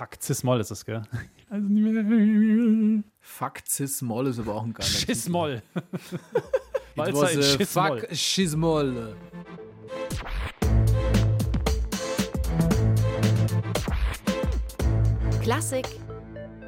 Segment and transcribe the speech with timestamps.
[0.00, 1.02] Fuck, Cis-Moll ist es, gell?
[3.20, 5.60] Fuck Cis-Moll ist aber auch ein geiler Schiss-Moll.
[6.96, 8.00] It was a Schiss-Moll.
[8.00, 9.14] fuck Schismoll.
[15.42, 15.86] Klassik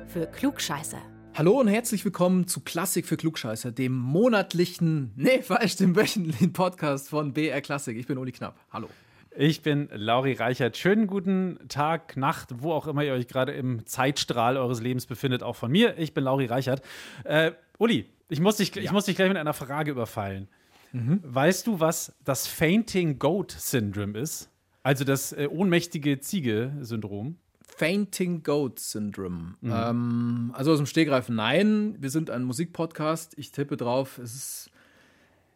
[0.09, 1.01] für Klugscheißer.
[1.35, 7.09] Hallo und herzlich willkommen zu Klassik für Klugscheißer, dem monatlichen, nee, falsch, dem wöchentlichen Podcast
[7.09, 7.97] von BR Klassik.
[7.97, 8.61] Ich bin Uli Knapp.
[8.71, 8.91] Hallo.
[9.37, 10.77] Ich bin Lauri Reichert.
[10.77, 15.43] Schönen guten Tag, Nacht, wo auch immer ihr euch gerade im Zeitstrahl eures Lebens befindet,
[15.43, 15.97] auch von mir.
[15.99, 16.83] Ich bin Lauri Reichert.
[17.25, 20.49] Äh, Uli, ich muss, dich, ich muss dich gleich mit einer Frage überfallen.
[20.93, 24.51] Weißt du, was das Fainting Goat Syndrome ist?
[24.83, 27.37] Also das äh, ohnmächtige Ziege-Syndrom.
[27.63, 29.55] Fainting Goat Syndrome.
[29.63, 31.97] Ähm, also aus dem Stegreif, nein.
[31.99, 33.39] Wir sind ein Musikpodcast.
[33.39, 34.71] Ich tippe drauf, es ist,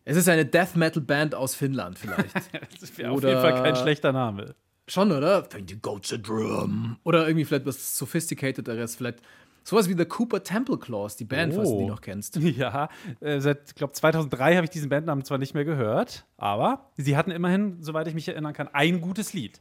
[0.06, 2.34] es ist eine Death Metal Band aus Finnland vielleicht.
[2.80, 4.54] Das wäre auf jeden Fall kein schlechter Name.
[4.88, 5.44] Schon, oder?
[5.44, 6.96] Fainting Goat Syndrome.
[7.04, 9.18] Oder irgendwie vielleicht was Sophisticatederes, vielleicht
[9.64, 11.88] sowas wie The Cooper Temple Claws, die Band, falls du die Oh.
[11.88, 12.36] noch kennst.
[12.40, 12.88] Ja,
[13.20, 17.32] äh, seit, glaube 2003 habe ich diesen Bandnamen zwar nicht mehr gehört, aber sie hatten
[17.32, 19.60] immerhin, soweit ich mich erinnern kann, ein gutes Lied.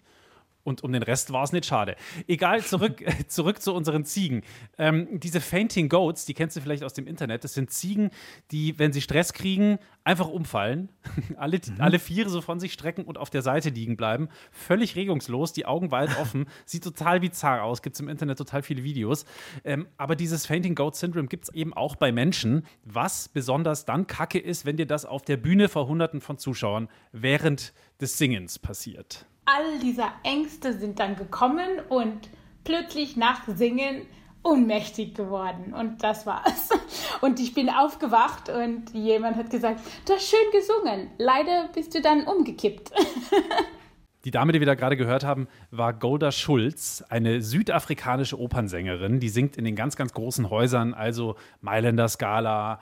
[0.66, 1.96] Und um den Rest war es nicht schade.
[2.28, 4.42] Egal, zurück, zurück zu unseren Ziegen.
[4.80, 7.44] Ähm, diese Fainting Goats, die kennst du vielleicht aus dem Internet.
[7.44, 8.10] Das sind Ziegen,
[8.50, 10.90] die, wenn sie Stress kriegen, einfach umfallen.
[11.38, 14.28] alle, alle Viere so von sich strecken und auf der Seite liegen bleiben.
[14.50, 16.48] Völlig regungslos, die Augen weit offen.
[16.66, 17.84] Sieht total bizarr aus.
[17.84, 19.26] Gibt es im Internet total viele Videos.
[19.64, 24.08] Ähm, aber dieses Fainting Goat Syndrome gibt es eben auch bei Menschen, was besonders dann
[24.08, 28.58] kacke ist, wenn dir das auf der Bühne vor Hunderten von Zuschauern während des Singens
[28.58, 29.28] passiert.
[29.46, 32.30] All diese Ängste sind dann gekommen und
[32.64, 34.02] plötzlich nach Singen
[34.44, 35.74] ohnmächtig geworden.
[35.74, 36.70] Und das war's.
[37.22, 41.10] Und ich bin aufgewacht und jemand hat gesagt, du hast schön gesungen.
[41.18, 42.92] Leider bist du dann umgekippt.
[44.26, 49.20] Die Dame, die wir da gerade gehört haben, war Golda Schulz, eine südafrikanische Opernsängerin.
[49.20, 52.80] Die singt in den ganz, ganz großen Häusern, also Mailänder Scala,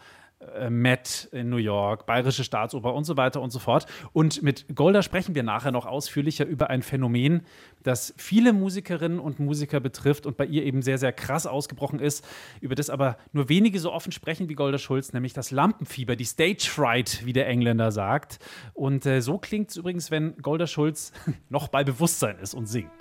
[0.70, 3.86] Met in New York, Bayerische Staatsoper und so weiter und so fort.
[4.14, 7.42] Und mit Golda sprechen wir nachher noch ausführlicher über ein Phänomen,
[7.84, 12.26] das viele Musikerinnen und Musiker betrifft und bei ihr eben sehr, sehr krass ausgebrochen ist,
[12.62, 16.26] über das aber nur wenige so offen sprechen wie Golda Schulz, nämlich das Lampenfieber, die
[16.26, 18.40] Stage Fright, wie der Engländer sagt.
[18.74, 21.12] Und äh, so klingt es übrigens, wenn Golda Schulz
[21.50, 22.92] noch bei Bewusstsein ist und singt.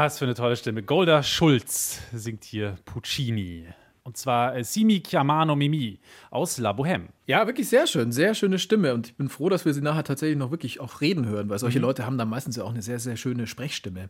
[0.00, 0.84] Was für eine tolle Stimme.
[0.84, 3.64] Golda Schulz singt hier Puccini.
[4.04, 5.98] Und zwar äh, Simi Chiamano Mimi
[6.30, 7.08] aus La Bohème.
[7.26, 8.94] Ja, wirklich sehr schön, sehr schöne Stimme.
[8.94, 11.56] Und ich bin froh, dass wir sie nachher tatsächlich noch wirklich auch reden hören, weil
[11.56, 11.62] Mhm.
[11.62, 14.08] solche Leute haben dann meistens ja auch eine sehr, sehr schöne Sprechstimme.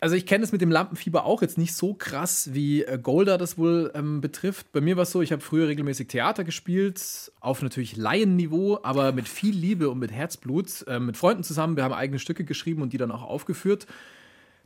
[0.00, 3.36] Also ich kenne es mit dem Lampenfieber auch jetzt nicht so krass, wie äh, Golda
[3.36, 4.72] das wohl ähm, betrifft.
[4.72, 9.12] Bei mir war es so, ich habe früher regelmäßig Theater gespielt, auf natürlich Laienniveau, aber
[9.12, 11.76] mit viel Liebe und mit Herzblut, äh, mit Freunden zusammen.
[11.76, 13.86] Wir haben eigene Stücke geschrieben und die dann auch aufgeführt.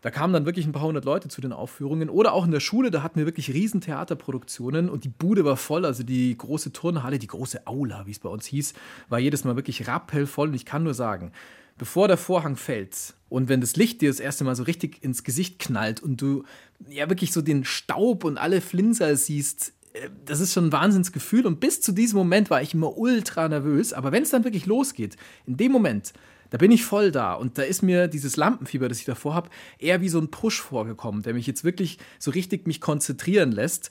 [0.02, 2.10] Da kamen dann wirklich ein paar hundert Leute zu den Aufführungen.
[2.10, 5.56] Oder auch in der Schule, da hatten wir wirklich riesen Theaterproduktionen und die Bude war
[5.56, 5.86] voll.
[5.86, 8.74] Also die große Turnhalle, die große Aula, wie es bei uns hieß,
[9.08, 10.48] war jedes Mal wirklich rappellvoll.
[10.48, 11.30] Und ich kann nur sagen,
[11.78, 15.22] bevor der Vorhang fällt und wenn das Licht dir das erste Mal so richtig ins
[15.22, 16.44] Gesicht knallt und du
[16.88, 21.46] ja wirklich so den Staub und alle Flinser siehst, äh, das ist schon ein Wahnsinnsgefühl.
[21.46, 23.92] Und bis zu diesem Moment war ich immer ultra nervös.
[23.92, 26.12] Aber wenn es dann wirklich losgeht, in dem Moment,
[26.52, 27.32] da bin ich voll da.
[27.32, 29.48] Und da ist mir dieses Lampenfieber, das ich davor habe,
[29.78, 33.90] eher wie so ein Push vorgekommen, der mich jetzt wirklich so richtig mich konzentrieren lässt.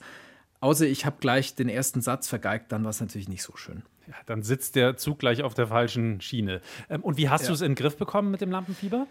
[0.60, 3.82] Außer ich habe gleich den ersten Satz vergeigt, dann war es natürlich nicht so schön.
[4.06, 6.60] Ja, dann sitzt der Zug gleich auf der falschen Schiene.
[6.88, 7.48] Ähm, und wie hast Ja.
[7.48, 9.08] du es in den Griff bekommen mit dem Lampenfieber?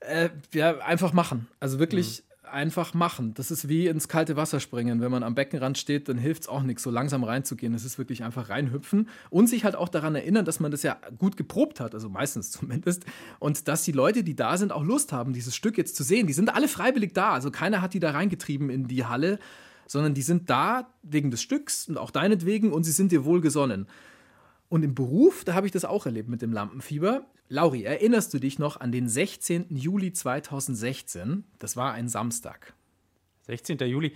[0.00, 1.48] Äh, ja, einfach machen.
[1.60, 3.34] Also wirklich einfach machen.
[3.34, 5.00] Das ist wie ins kalte Wasser springen.
[5.00, 7.74] Wenn man am Beckenrand steht, dann hilft es auch nichts, so langsam reinzugehen.
[7.74, 10.96] Es ist wirklich einfach reinhüpfen und sich halt auch daran erinnern, dass man das ja
[11.18, 13.04] gut geprobt hat, also meistens zumindest.
[13.38, 16.26] Und dass die Leute, die da sind, auch Lust haben, dieses Stück jetzt zu sehen.
[16.26, 17.32] Die sind alle freiwillig da.
[17.32, 19.38] Also keiner hat die da reingetrieben in die Halle,
[19.86, 23.86] sondern die sind da wegen des Stücks und auch deinetwegen und sie sind dir wohlgesonnen.
[24.68, 27.24] Und im Beruf, da habe ich das auch erlebt mit dem Lampenfieber.
[27.48, 29.66] Lauri, erinnerst du dich noch an den 16.
[29.70, 31.44] Juli 2016?
[31.58, 32.74] Das war ein Samstag.
[33.42, 33.78] 16.
[33.78, 34.12] Juli.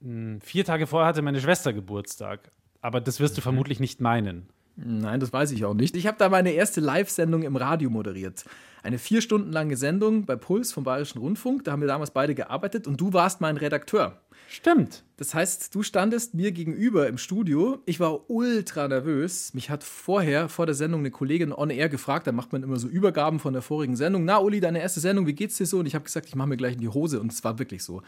[0.00, 2.52] Hm, Vier Tage vorher hatte meine Schwester Geburtstag.
[2.80, 4.48] Aber das wirst du vermutlich nicht meinen.
[4.76, 5.96] Nein, das weiß ich auch nicht.
[5.96, 8.44] Ich habe da meine erste Live-Sendung im Radio moderiert.
[8.82, 11.64] Eine vier Stunden lange Sendung bei Puls vom Bayerischen Rundfunk.
[11.64, 14.22] Da haben wir damals beide gearbeitet und du warst mein Redakteur.
[14.48, 15.04] Stimmt.
[15.16, 17.78] Das heißt, du standest mir gegenüber im Studio.
[17.84, 19.52] Ich war ultra nervös.
[19.52, 22.26] Mich hat vorher, vor der Sendung, eine Kollegin on air gefragt.
[22.26, 24.24] Da macht man immer so Übergaben von der vorigen Sendung.
[24.24, 25.80] Na, Uli, deine erste Sendung, wie geht's dir so?
[25.80, 27.20] Und ich habe gesagt, ich mache mir gleich in die Hose.
[27.20, 28.00] Und es war wirklich so.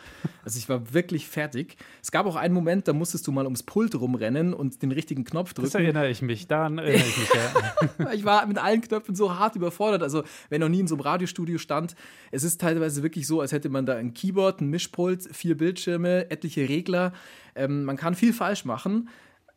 [0.42, 1.76] Also ich war wirklich fertig.
[2.02, 5.24] Es gab auch einen Moment, da musstest du mal ums Pult rumrennen und den richtigen
[5.24, 5.84] Knopf Das drücken.
[5.84, 6.46] erinnere ich mich.
[6.48, 7.28] Daran erinnere ich mich.
[7.34, 8.12] Ja.
[8.14, 10.02] Ich war mit allen Knöpfen so hart überfordert.
[10.02, 11.94] Also, wer noch nie in so einem Radiostudio stand,
[12.30, 16.21] es ist teilweise wirklich so, als hätte man da ein Keyboard, ein Mischpult, vier Bildschirme,
[16.30, 17.12] etliche Regler.
[17.54, 19.08] Ähm, man kann viel falsch machen.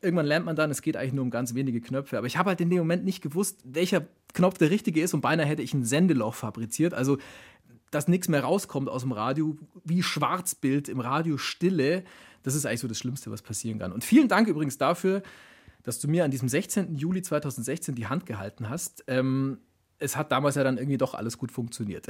[0.01, 2.17] Irgendwann lernt man dann, es geht eigentlich nur um ganz wenige Knöpfe.
[2.17, 5.21] Aber ich habe halt in dem Moment nicht gewusst, welcher Knopf der richtige ist und
[5.21, 6.93] beinahe hätte ich ein Sendeloch fabriziert.
[6.93, 7.17] Also,
[7.91, 12.03] dass nichts mehr rauskommt aus dem Radio, wie Schwarzbild im Radio Stille.
[12.43, 13.91] Das ist eigentlich so das Schlimmste, was passieren kann.
[13.91, 15.23] Und vielen Dank übrigens dafür,
[15.83, 16.95] dass du mir an diesem 16.
[16.95, 19.03] Juli 2016 die Hand gehalten hast.
[19.07, 19.59] Ähm,
[19.99, 22.05] es hat damals ja dann irgendwie doch alles gut funktioniert.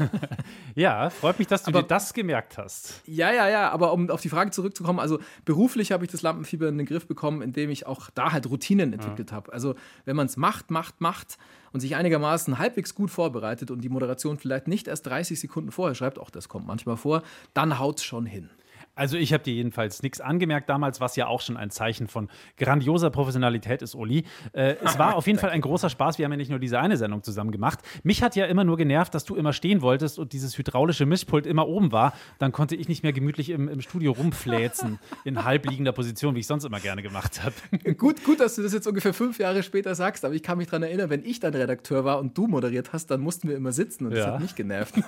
[0.74, 3.02] ja, freut mich, dass du Aber- dir das gemerkt hast.
[3.06, 6.68] ja, ja, ja, aber um auf die Frage zurückzukommen, also beruflich habe ich das Lampenfieber
[6.68, 9.52] in den Griff bekommen, indem ich auch da halt Routinen entwickelt habe.
[9.52, 9.74] Also
[10.04, 11.38] wenn man es macht, macht, macht
[11.72, 15.94] und sich einigermaßen halbwegs gut vorbereitet und die Moderation vielleicht nicht erst 30 Sekunden vorher
[15.94, 17.22] schreibt, auch das kommt manchmal vor,
[17.52, 18.50] dann haut es schon hin.
[18.94, 22.28] Also ich habe dir jedenfalls nichts angemerkt damals, was ja auch schon ein Zeichen von
[22.58, 24.24] grandioser Professionalität ist, Uli.
[24.52, 26.18] Äh, es war auf jeden Fall ein großer Spaß.
[26.18, 27.80] Wir haben ja nicht nur diese eine Sendung zusammen gemacht.
[28.02, 31.46] Mich hat ja immer nur genervt, dass du immer stehen wolltest und dieses hydraulische Mischpult
[31.46, 32.12] immer oben war.
[32.38, 36.46] Dann konnte ich nicht mehr gemütlich im, im Studio rumfläzen in halbliegender Position, wie ich
[36.46, 37.54] sonst immer gerne gemacht habe.
[37.94, 40.66] Gut, gut, dass du das jetzt ungefähr fünf Jahre später sagst, aber ich kann mich
[40.68, 43.72] daran erinnern, wenn ich dann Redakteur war und du moderiert hast, dann mussten wir immer
[43.72, 44.32] sitzen und das Ja.
[44.34, 44.94] hat mich genervt.
[44.96, 45.02] wir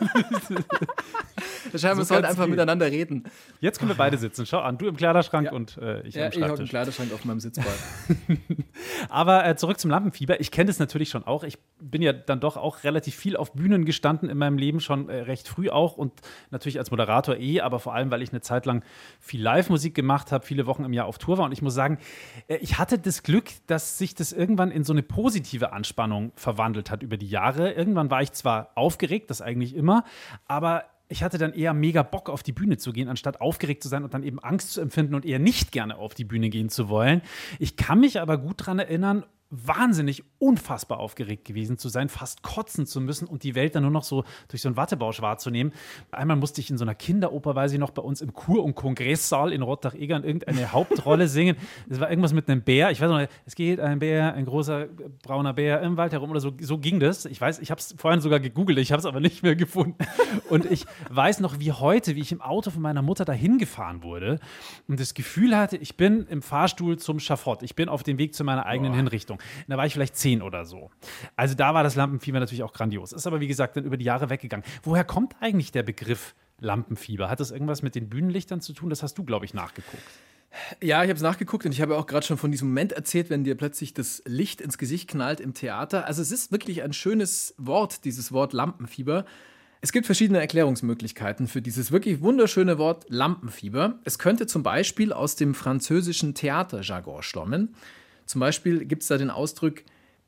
[1.72, 2.50] So sollten kann's einfach gehen.
[2.50, 3.24] miteinander reden.
[3.60, 4.46] Jetzt können wir beide sitzen.
[4.46, 5.52] Schau an, du im Kleiderschrank Ja.
[5.52, 6.70] und äh, ich Ja, am ich hocke im Schreibtisch.
[6.70, 7.66] Kleiderschrank auf meinem Sitzball.
[9.08, 10.40] Aber äh, zurück zum Lampenfieber.
[10.40, 11.44] Ich kenne das natürlich schon auch.
[11.44, 15.08] Ich bin ja dann doch auch relativ viel auf Bühnen gestanden in meinem Leben, schon
[15.08, 16.12] äh, recht früh auch und
[16.50, 18.82] natürlich als Moderator eh, aber vor allem, weil ich eine Zeit lang
[19.20, 21.44] viel Live-Musik gemacht habe, viele Wochen im Jahr auf Tour war.
[21.46, 21.98] Und ich muss sagen,
[22.48, 26.90] äh, ich hatte das Glück, dass sich das irgendwann in so eine positive Anspannung verwandelt
[26.90, 27.72] hat über die Jahre.
[27.72, 30.04] Irgendwann war ich zwar aufgeregt, das eigentlich immer,
[30.46, 33.88] aber ich hatte dann eher mega Bock auf die Bühne zu gehen, anstatt aufgeregt zu
[33.88, 36.68] sein und dann eben Angst zu empfinden und eher nicht gerne auf die Bühne gehen
[36.68, 37.22] zu wollen.
[37.58, 39.24] Ich kann mich aber gut daran erinnern,
[39.64, 43.92] wahnsinnig unfassbar aufgeregt gewesen zu sein, fast kotzen zu müssen und die Welt dann nur
[43.92, 45.72] noch so durch so einen Wattebausch wahrzunehmen.
[46.10, 48.74] Einmal musste ich in so einer Kinderoper, weiß ich noch, bei uns im Kur- und
[48.74, 51.56] Kongresssaal in Rottach-Egern irgendeine Hauptrolle singen.
[51.88, 52.90] Es war irgendwas mit einem Bär.
[52.90, 54.86] Ich weiß noch, es geht ein Bär, ein großer
[55.22, 56.52] brauner Bär im Wald herum oder so.
[56.60, 57.24] So ging das.
[57.24, 59.96] Ich weiß, ich habe es vorhin sogar gegoogelt, ich habe es aber nicht mehr gefunden.
[60.48, 64.02] Und ich weiß noch wie heute, wie ich im Auto von meiner Mutter dahin gefahren
[64.02, 64.38] wurde
[64.88, 67.62] und das Gefühl hatte, ich bin im Fahrstuhl zum Schafott.
[67.62, 69.38] Ich bin auf dem Weg zu meiner eigenen Hinrichtung.
[69.68, 70.90] Da war ich vielleicht zehn oder so.
[71.36, 73.12] Also da war das Lampenfieber natürlich auch grandios.
[73.12, 74.64] Ist aber wie gesagt dann über die Jahre weggegangen.
[74.82, 77.28] Woher kommt eigentlich der Begriff Lampenfieber?
[77.28, 78.90] Hat das irgendwas mit den Bühnenlichtern zu tun?
[78.90, 80.02] Das hast du, glaube ich, nachgeguckt.
[80.82, 83.30] Ja, ich habe es nachgeguckt und ich habe auch gerade schon von diesem Moment erzählt,
[83.30, 86.06] wenn dir plötzlich das Licht ins Gesicht knallt im Theater.
[86.06, 89.24] Also es ist wirklich ein schönes Wort, dieses Wort Lampenfieber.
[89.82, 94.00] Es gibt verschiedene Erklärungsmöglichkeiten für dieses wirklich wunderschöne Wort Lampenfieber.
[94.04, 97.74] Es könnte zum Beispiel aus dem französischen Theaterjargon stammen.
[98.26, 99.82] Zum Beispiel gibt es da den Ausdruck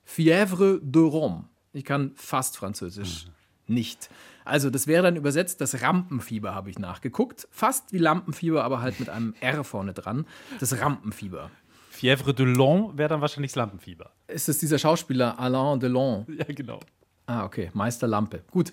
[0.07, 1.45] Fièvre de Rome.
[1.73, 3.27] Ich kann fast Französisch
[3.67, 4.09] nicht.
[4.45, 7.47] Also das wäre dann übersetzt das Rampenfieber, habe ich nachgeguckt.
[7.51, 10.27] Fast wie Lampenfieber, aber halt mit einem R vorne dran.
[10.59, 11.51] Das Rampenfieber.
[11.93, 14.13] Fièvre de Long wäre dann wahrscheinlich das Lampenfieber.
[14.29, 16.25] Ist es dieser Schauspieler Alain Delon?
[16.39, 16.81] Ja, genau.
[17.27, 18.43] Ah, okay, Meister Lampe.
[18.51, 18.73] Gut.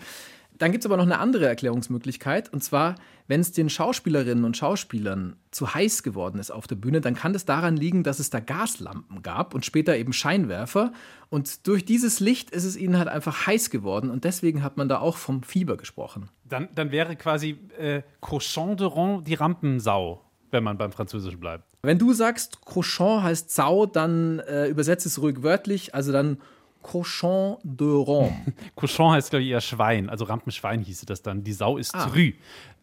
[0.57, 2.51] Dann gibt es aber noch eine andere Erklärungsmöglichkeit.
[2.51, 2.95] Und zwar,
[3.27, 7.33] wenn es den Schauspielerinnen und Schauspielern zu heiß geworden ist auf der Bühne, dann kann
[7.33, 10.93] das daran liegen, dass es da Gaslampen gab und später eben Scheinwerfer.
[11.29, 14.09] Und durch dieses Licht ist es ihnen halt einfach heiß geworden.
[14.09, 16.29] Und deswegen hat man da auch vom Fieber gesprochen.
[16.45, 20.21] Dann, dann wäre quasi äh, Cochon de Rond die Rampensau,
[20.51, 21.65] wenn man beim Französischen bleibt.
[21.81, 26.38] Wenn du sagst, Crochon heißt Sau, dann äh, übersetze es ruhig wörtlich, also dann
[26.86, 28.32] Cochon de Rome.
[28.75, 30.08] Cochon heißt, glaube ich, eher Schwein.
[30.08, 31.44] Also Rampenschwein hieße das dann.
[31.44, 32.06] Die Sau ist Ah.
[32.08, 32.34] Trü.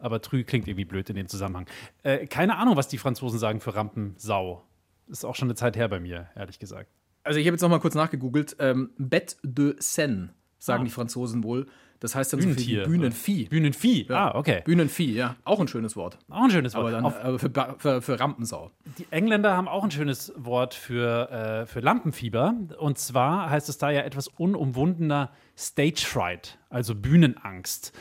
[0.01, 1.67] Aber Trü klingt irgendwie blöd in dem Zusammenhang.
[2.03, 4.65] Äh, keine Ahnung, was die Franzosen sagen für Rampensau.
[5.07, 6.91] Ist auch schon eine Zeit her bei mir, ehrlich gesagt.
[7.23, 8.57] Also ich habe jetzt noch mal kurz nachgegoogelt.
[8.59, 10.85] Ähm, Bête de Seine, sagen Ah.
[10.85, 11.69] die Franzosen wohl.
[12.03, 12.85] Das heißt dann so viel Bühnentier.
[12.85, 13.45] Bühnenvieh.
[13.49, 14.07] Bühnenvieh.
[14.11, 14.63] Ah, okay.
[14.65, 15.37] Bühnenvieh, ja.
[15.45, 16.19] Auch ein schönes Wort.
[16.29, 16.83] Auch ein schönes Wort.
[16.83, 18.73] Aber dann aber für, Ba- für, für Rampensau.
[18.99, 22.55] die Engländer haben auch ein schönes Wort für, äh, für Lampenfieber.
[22.79, 27.93] Und zwar heißt es da ja etwas unumwundener Stage Fright, also Bühnenangst.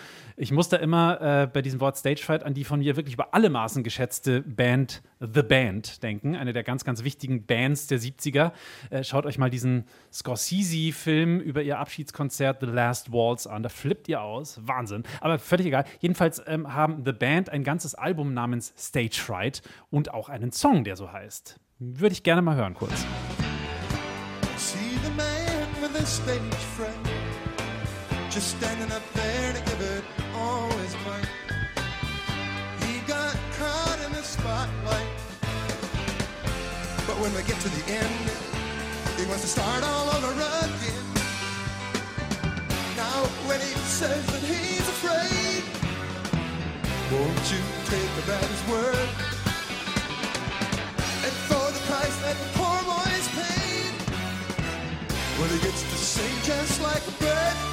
[0.41, 3.13] Ich muss da immer äh, bei diesem Wort Stage Fright an die von mir wirklich
[3.13, 6.35] über alle Maßen geschätzte Band The Band denken.
[6.35, 8.51] Eine der ganz, ganz wichtigen Bands der 70er.
[8.89, 13.61] Äh, schaut euch mal diesen Scorsese-Film über ihr Abschiedskonzert The Last Waltz an.
[13.61, 14.59] Da flippt ihr aus.
[14.63, 15.03] Wahnsinn.
[15.19, 15.85] Aber völlig egal.
[15.99, 20.83] Jedenfalls ähm, haben The Band ein ganzes Album namens Stage Fright und auch einen Song,
[20.83, 21.59] der so heißt.
[21.77, 23.05] Würde ich gerne mal hören kurz.
[24.57, 26.41] See the man with the stage
[26.75, 27.10] fright,
[28.31, 31.27] just standing up there to give it all his might.
[32.85, 35.11] He got caught in the spotlight,
[37.05, 38.31] but when we get to the end,
[39.17, 41.05] he wants to start all over again.
[42.95, 45.63] Now, when he says that he's afraid,
[47.11, 49.30] won't you take at his word?
[55.41, 57.71] Well, he gets to sing just like a bird.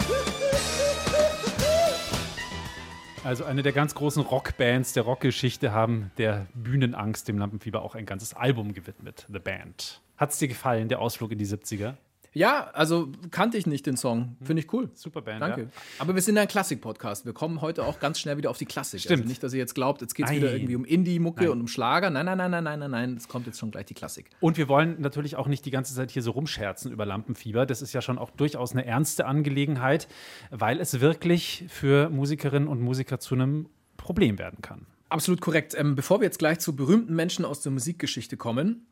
[3.24, 8.06] Also eine der ganz großen Rockbands der Rockgeschichte haben der Bühnenangst, dem Lampenfieber, auch ein
[8.06, 10.00] ganzes Album gewidmet, The Band.
[10.16, 11.94] Hat es dir gefallen, der Ausflug in die 70er?
[12.32, 14.36] Ja, also kannte ich nicht den Song.
[14.42, 14.90] Finde ich cool.
[14.94, 15.62] Super Band, Danke.
[15.62, 15.68] ja.
[15.98, 17.24] Aber wir sind ein Klassik-Podcast.
[17.24, 19.00] Wir kommen heute auch ganz schnell wieder auf die Klassik.
[19.00, 19.20] Stimmt.
[19.20, 21.68] Also nicht, dass ihr jetzt glaubt, jetzt geht es wieder irgendwie um Indie-Mucke und um
[21.68, 22.10] Schlager.
[22.10, 23.14] Nein, nein, nein, nein, nein, nein, nein.
[23.16, 24.30] Es kommt jetzt schon gleich die Klassik.
[24.40, 27.66] Und wir wollen natürlich auch nicht die ganze Zeit hier so rumscherzen über Lampenfieber.
[27.66, 30.08] Das ist ja schon auch durchaus eine ernste Angelegenheit,
[30.50, 34.86] weil es wirklich für Musikerinnen und Musiker zu einem Problem werden kann.
[35.08, 35.74] Absolut korrekt.
[35.76, 38.86] Ähm, bevor wir jetzt gleich zu berühmten Menschen aus der Musikgeschichte kommen,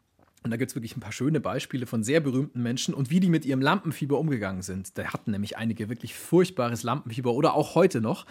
[0.47, 3.19] und da gibt es wirklich ein paar schöne Beispiele von sehr berühmten Menschen und wie
[3.19, 4.97] die mit ihrem Lampenfieber umgegangen sind.
[4.97, 8.27] Da hatten nämlich einige wirklich furchtbares Lampenfieber oder auch heute noch.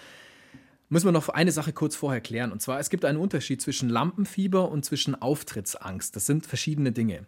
[0.88, 2.54] Müssen wir noch eine Sache kurz vorher klären.
[2.54, 6.16] Und zwar, es gibt einen Unterschied zwischen Lampenfieber und zwischen Auftrittsangst.
[6.16, 7.26] Das sind verschiedene Dinge.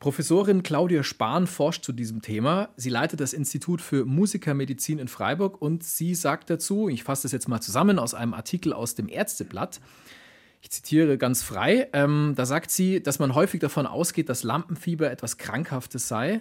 [0.00, 2.70] Professorin Claudia Spahn forscht zu diesem Thema.
[2.76, 7.32] Sie leitet das Institut für Musikermedizin in Freiburg und sie sagt dazu, ich fasse das
[7.32, 9.80] jetzt mal zusammen aus einem Artikel aus dem Ärzteblatt,
[10.64, 15.10] ich zitiere ganz frei, ähm, da sagt sie, dass man häufig davon ausgeht, dass Lampenfieber
[15.10, 16.40] etwas Krankhaftes sei.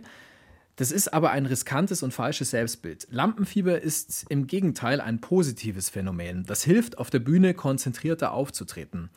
[0.77, 3.05] Das ist aber ein riskantes und falsches Selbstbild.
[3.11, 6.45] Lampenfieber ist im Gegenteil ein positives Phänomen.
[6.45, 9.09] Das hilft, auf der Bühne konzentrierter aufzutreten.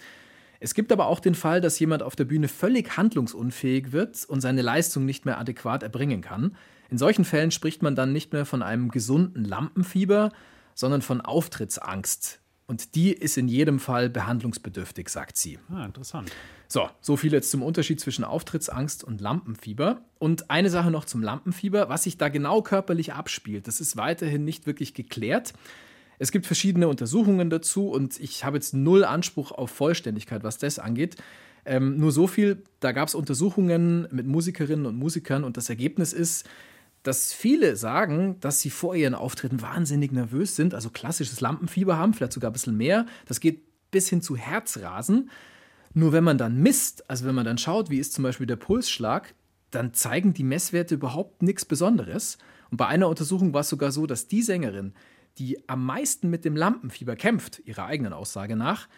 [0.58, 4.40] Es gibt aber auch den Fall, dass jemand auf der Bühne völlig handlungsunfähig wird und
[4.40, 6.56] seine Leistung nicht mehr adäquat erbringen kann.
[6.90, 10.32] In solchen Fällen spricht man dann nicht mehr von einem gesunden Lampenfieber,
[10.74, 12.40] sondern von Auftrittsangst.
[12.66, 15.58] Und die ist in jedem Fall behandlungsbedürftig, sagt sie.
[15.70, 16.32] Ah, interessant.
[16.66, 20.00] So, so viel jetzt zum Unterschied zwischen Auftrittsangst und Lampenfieber.
[20.18, 21.88] Und eine Sache noch zum Lampenfieber.
[21.88, 25.52] Was sich da genau körperlich abspielt, das ist weiterhin nicht wirklich geklärt.
[26.18, 30.78] Es gibt verschiedene Untersuchungen dazu und ich habe jetzt null Anspruch auf Vollständigkeit, was das
[30.78, 31.16] angeht.
[31.66, 36.12] Ähm, nur so viel, da gab es Untersuchungen mit Musikerinnen und Musikern und das Ergebnis
[36.12, 36.48] ist,
[37.06, 42.14] dass viele sagen, dass sie vor ihren Auftritten wahnsinnig nervös sind, also klassisches Lampenfieber haben,
[42.14, 43.06] vielleicht sogar ein bisschen mehr.
[43.26, 45.30] Das geht bis hin zu Herzrasen.
[45.94, 48.56] Nur wenn man dann misst, also wenn man dann schaut, wie ist zum Beispiel der
[48.56, 49.34] Pulsschlag,
[49.70, 52.38] dann zeigen die Messwerte überhaupt nichts Besonderes.
[52.70, 54.92] Und bei einer Untersuchung war es sogar so, dass die Sängerin,
[55.38, 58.88] die am meisten mit dem Lampenfieber kämpft, ihrer eigenen Aussage nach,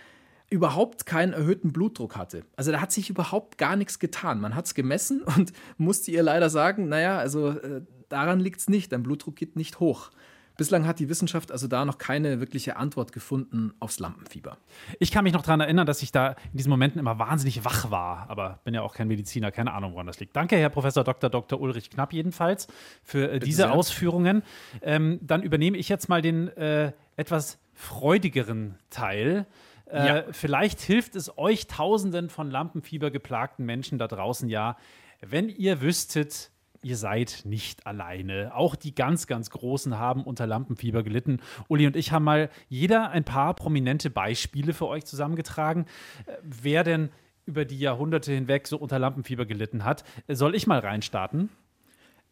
[0.51, 2.43] überhaupt keinen erhöhten Blutdruck hatte.
[2.57, 4.41] Also da hat sich überhaupt gar nichts getan.
[4.41, 8.69] Man hat es gemessen und musste ihr leider sagen, naja, also äh, daran liegt es
[8.69, 10.11] nicht, dein Blutdruck geht nicht hoch.
[10.57, 14.59] Bislang hat die Wissenschaft also da noch keine wirkliche Antwort gefunden aufs Lampenfieber.
[14.99, 17.93] Ich kann mich noch daran erinnern, dass ich da in diesen Momenten immer wahnsinnig wach
[17.93, 20.35] war, aber bin ja auch kein Mediziner, keine Ahnung, woran das liegt.
[20.35, 21.31] Danke, Herr Professor Dr.
[21.31, 21.61] Dr.
[21.61, 22.67] Ulrich Knapp jedenfalls
[23.05, 23.71] für äh, diese.
[23.71, 24.43] Ausführungen.
[24.83, 29.47] Ähm, dann übernehme ich jetzt mal den äh, etwas freudigeren Teil.
[29.87, 30.25] Äh, Ja.
[30.33, 34.77] Vielleicht hilft es euch Tausenden von Lampenfieber geplagten Menschen da draußen ja,
[35.21, 36.51] wenn ihr wüsstet,
[36.83, 38.55] ihr seid nicht alleine.
[38.55, 41.41] Auch die ganz, ganz Großen haben unter Lampenfieber gelitten.
[41.69, 45.87] Uli und ich haben mal jeder ein paar prominente Beispiele für euch zusammengetragen,
[46.27, 47.11] äh, wer denn
[47.47, 50.05] über die Jahrhunderte hinweg so unter Lampenfieber gelitten hat.
[50.27, 51.49] Äh, Soll ich mal reinstarten?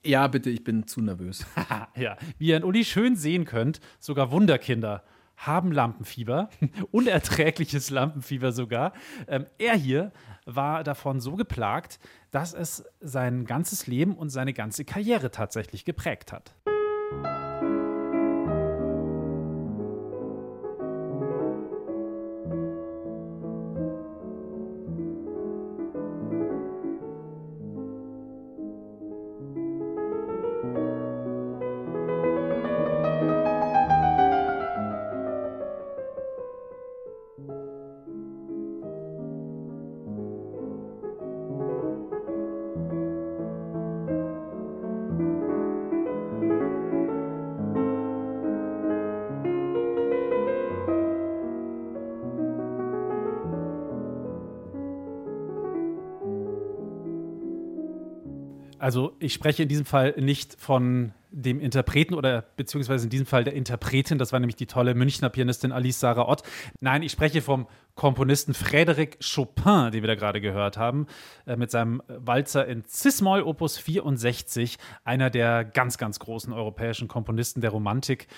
[0.04, 1.44] Ja, bitte, ich bin zu nervös.
[1.96, 5.02] ja, wie ihr an Uli schön sehen könnt, sogar Wunderkinder
[5.36, 6.48] haben Lampenfieber,
[6.90, 8.92] unerträgliches Lampenfieber sogar.
[9.28, 10.12] Ähm, er hier
[10.44, 11.98] war davon so geplagt,
[12.30, 16.54] dass es sein ganzes Leben und seine ganze Karriere tatsächlich geprägt hat.
[58.78, 63.44] Also ich spreche in diesem Fall nicht von dem Interpreten oder beziehungsweise in diesem Fall
[63.44, 66.42] der Interpretin, das war nämlich die tolle Münchner Pianistin Alice Sarah Ott.
[66.80, 71.06] Nein, ich spreche vom Komponisten Frédéric Chopin, den wir da gerade gehört haben,
[71.46, 77.60] äh, mit seinem Walzer in Cis-Moll Opus 64, einer der ganz, ganz großen europäischen Komponisten
[77.60, 78.28] der Romantik.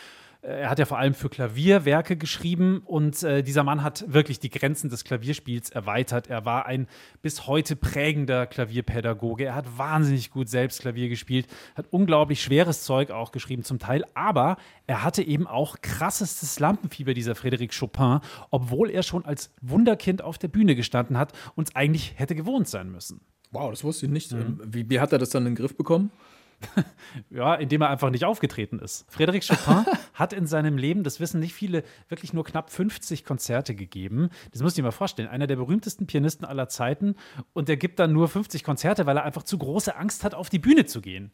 [0.42, 4.04] Äh, Er hat ja vor allem für Klavier Werke geschrieben und äh, dieser Mann hat
[4.06, 6.28] wirklich die Grenzen des Klavierspiels erweitert.
[6.28, 6.86] Er war ein
[7.22, 9.44] bis heute prägender Klavierpädagoge.
[9.44, 14.04] Er hat wahnsinnig gut selbst Klavier gespielt, hat unglaublich schweres Zeug auch geschrieben zum Teil,
[14.14, 20.22] aber er hatte eben auch krassestes Lampenfieber, dieser Frédéric Chopin, obwohl er schon als Wunderkind
[20.22, 23.20] auf der Bühne gestanden hat und es eigentlich hätte gewohnt sein müssen.
[23.50, 24.34] Wow, das wusste ich nicht.
[24.64, 26.10] Wie, wie hat er das dann in den Griff bekommen?
[27.30, 29.06] Ja, indem er einfach nicht aufgetreten ist.
[29.10, 29.84] Frédéric Chopin
[30.14, 34.28] hat in seinem Leben, das wissen nicht viele, wirklich nur knapp 50 Konzerte gegeben.
[34.52, 35.28] Das musst du dir mal vorstellen.
[35.28, 37.16] Einer der berühmtesten Pianisten aller Zeiten
[37.52, 40.48] und der gibt dann nur 50 Konzerte, weil er einfach zu große Angst hat, auf
[40.48, 41.32] die Bühne zu gehen.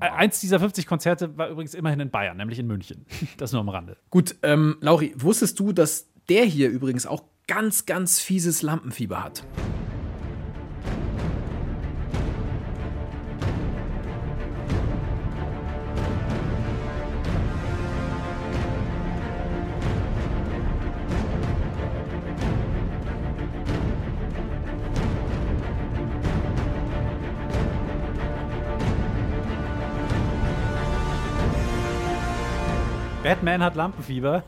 [0.00, 3.06] Äh, Eins dieser 50 Konzerte war übrigens immerhin in Bayern, nämlich in München.
[3.38, 3.96] Das nur am Rande.
[4.10, 9.44] Gut, ähm, Lauri, wusstest du, dass der hier übrigens auch ganz, ganz fieses Lampenfieber hat?
[33.34, 34.44] Batman hat Lampenfieber.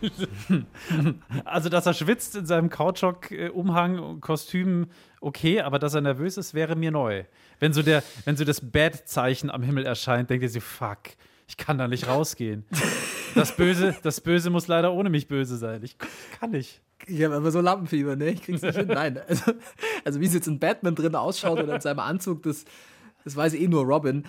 [1.44, 4.88] also, dass er schwitzt in seinem Kautschuk-Umhang, Kostüm,
[5.20, 7.22] okay, aber dass er nervös ist, wäre mir neu.
[7.60, 10.98] Wenn so, der, wenn so das Bad-Zeichen am Himmel erscheint, denkt er sich, fuck,
[11.46, 12.64] ich kann da nicht rausgehen.
[13.36, 15.84] Das Böse, das Böse muss leider ohne mich böse sein.
[15.84, 15.96] Ich
[16.40, 16.80] kann nicht.
[17.06, 18.30] Ich habe aber so Lampenfieber, ne?
[18.30, 18.88] Ich krieg's nicht hin.
[18.88, 19.20] Nein.
[19.28, 19.52] Also,
[20.04, 22.64] also wie es jetzt in Batman drin ausschaut oder in seinem Anzug, das,
[23.22, 24.24] das weiß eh nur Robin.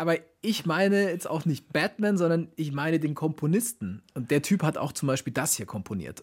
[0.00, 4.00] Aber ich meine jetzt auch nicht Batman, sondern ich meine den Komponisten.
[4.14, 6.22] Und der Typ hat auch zum Beispiel das hier komponiert.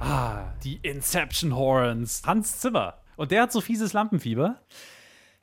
[0.00, 2.22] Ah, die Inception Horns.
[2.26, 2.94] Hans Zimmer.
[3.14, 4.62] Und der hat so fieses Lampenfieber.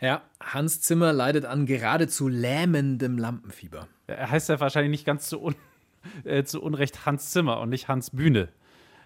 [0.02, 3.88] Ja, Hans Zimmer leidet an geradezu lähmendem Lampenfieber.
[4.08, 5.56] Er heißt ja wahrscheinlich nicht ganz zu, un
[6.26, 8.50] äh, zu Unrecht Hans Zimmer und nicht Hans Bühne.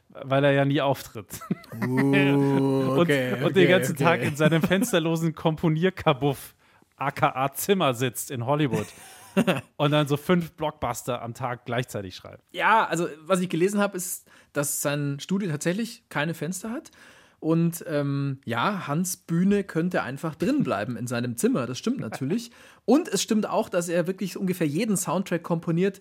[0.09, 1.39] Weil er ja nie auftritt.
[1.71, 4.03] Uh, und, okay, und den okay, ganzen okay.
[4.03, 6.55] Tag in seinem fensterlosen Komponierkabuff,
[6.97, 8.87] aka Zimmer, sitzt in Hollywood.
[9.77, 12.43] und dann so fünf Blockbuster am Tag gleichzeitig schreibt.
[12.51, 16.91] Ja, also was ich gelesen habe, ist, dass sein Studio tatsächlich keine Fenster hat.
[17.39, 21.67] Und ähm, ja, Hans Bühne könnte einfach drin bleiben in seinem Zimmer.
[21.67, 22.51] Das stimmt natürlich.
[22.85, 25.99] Und es stimmt auch, dass er wirklich ungefähr jeden Soundtrack komponiert,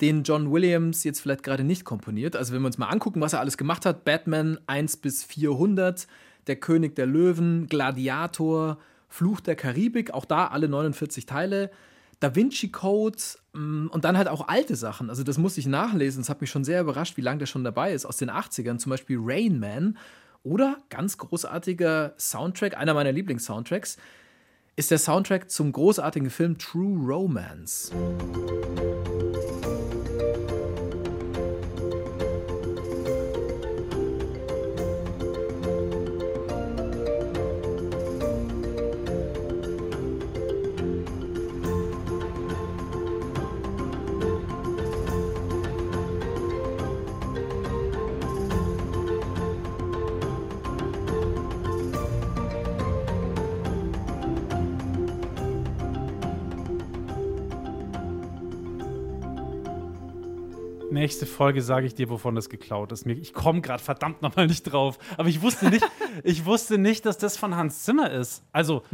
[0.00, 2.34] den John Williams jetzt vielleicht gerade nicht komponiert.
[2.34, 4.04] Also wenn wir uns mal angucken, was er alles gemacht hat.
[4.04, 6.06] Batman 1 bis 400,
[6.48, 8.78] Der König der Löwen, Gladiator,
[9.14, 11.70] Fluch der Karibik, auch da alle 49 Teile.
[12.18, 13.16] Da Vinci Code
[13.52, 15.08] mm, und dann halt auch alte Sachen.
[15.08, 16.22] Also das muss ich nachlesen.
[16.22, 18.06] Das hat mich schon sehr überrascht, wie lange der schon dabei ist.
[18.06, 19.96] Aus den 80ern, zum Beispiel Rain Man.
[20.42, 23.98] Oder ganz großartiger Soundtrack, einer meiner Lieblingssoundtracks,
[24.74, 27.92] ist der Soundtrack zum großartigen Film True Romance.
[61.04, 63.04] Nächste Folge sage ich dir, wovon das geklaut ist.
[63.04, 64.98] Ich komme gerade verdammt nochmal nicht drauf.
[65.18, 65.84] Aber ich wusste nicht,
[66.24, 68.42] ich wusste nicht, dass das von Hans Zimmer ist.
[68.52, 68.84] Also,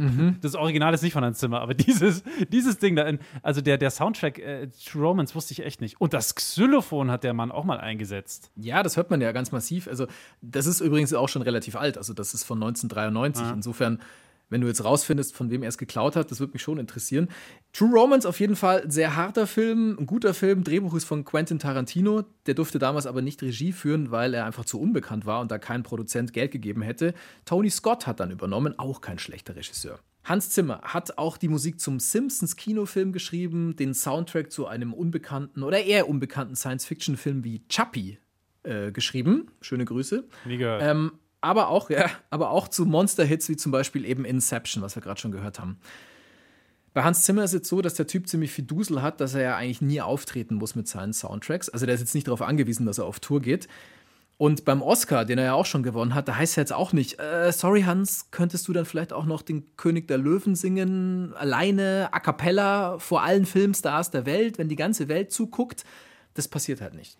[0.41, 3.77] das Original ist nicht von Hans Zimmer, aber dieses, dieses Ding da, in, also der,
[3.77, 6.01] der Soundtrack äh, True Romance wusste ich echt nicht.
[6.01, 8.51] Und das Xylophon hat der Mann auch mal eingesetzt.
[8.57, 9.87] Ja, das hört man ja ganz massiv.
[9.87, 10.05] Also,
[10.41, 11.97] das ist übrigens auch schon relativ alt.
[11.97, 13.45] Also, das ist von 1993.
[13.53, 13.99] Insofern,
[14.51, 17.29] wenn du jetzt rausfindest, von wem er es geklaut hat, das würde mich schon interessieren.
[17.73, 20.63] True Romance auf jeden Fall sehr harter Film, ein guter Film.
[20.63, 22.25] Drehbuch ist von Quentin Tarantino.
[22.45, 25.57] Der durfte damals aber nicht Regie führen, weil er einfach zu unbekannt war und da
[25.57, 27.15] kein Produzent Geld gegeben hätte.
[27.45, 29.99] Tony Scott hat dann übernommen, auch kein schlechter Regisseur.
[30.23, 35.63] Hans Zimmer hat auch die Musik zum Simpsons Kinofilm geschrieben, den Soundtrack zu einem unbekannten
[35.63, 38.19] oder eher unbekannten Science-Fiction-Film wie Chappie
[38.63, 39.47] äh, geschrieben.
[39.61, 40.27] Schöne Grüße.
[40.45, 40.83] Wie gehört.
[40.83, 45.01] Ähm, aber auch, ja, aber auch zu Monster-Hits wie zum Beispiel eben Inception, was wir
[45.01, 45.79] gerade schon gehört haben.
[46.93, 49.41] Bei Hans Zimmer ist es so, dass der Typ ziemlich viel Dusel hat, dass er
[49.41, 51.69] ja eigentlich nie auftreten muss mit seinen Soundtracks.
[51.69, 53.69] Also der ist jetzt nicht darauf angewiesen, dass er auf Tour geht.
[54.37, 56.93] Und beim Oscar, den er ja auch schon gewonnen hat, da heißt es jetzt auch
[56.93, 61.33] nicht, äh, sorry Hans, könntest du dann vielleicht auch noch den König der Löwen singen,
[61.35, 65.85] alleine, a cappella, vor allen Filmstars der Welt, wenn die ganze Welt zuguckt?
[66.33, 67.17] Das passiert halt nicht.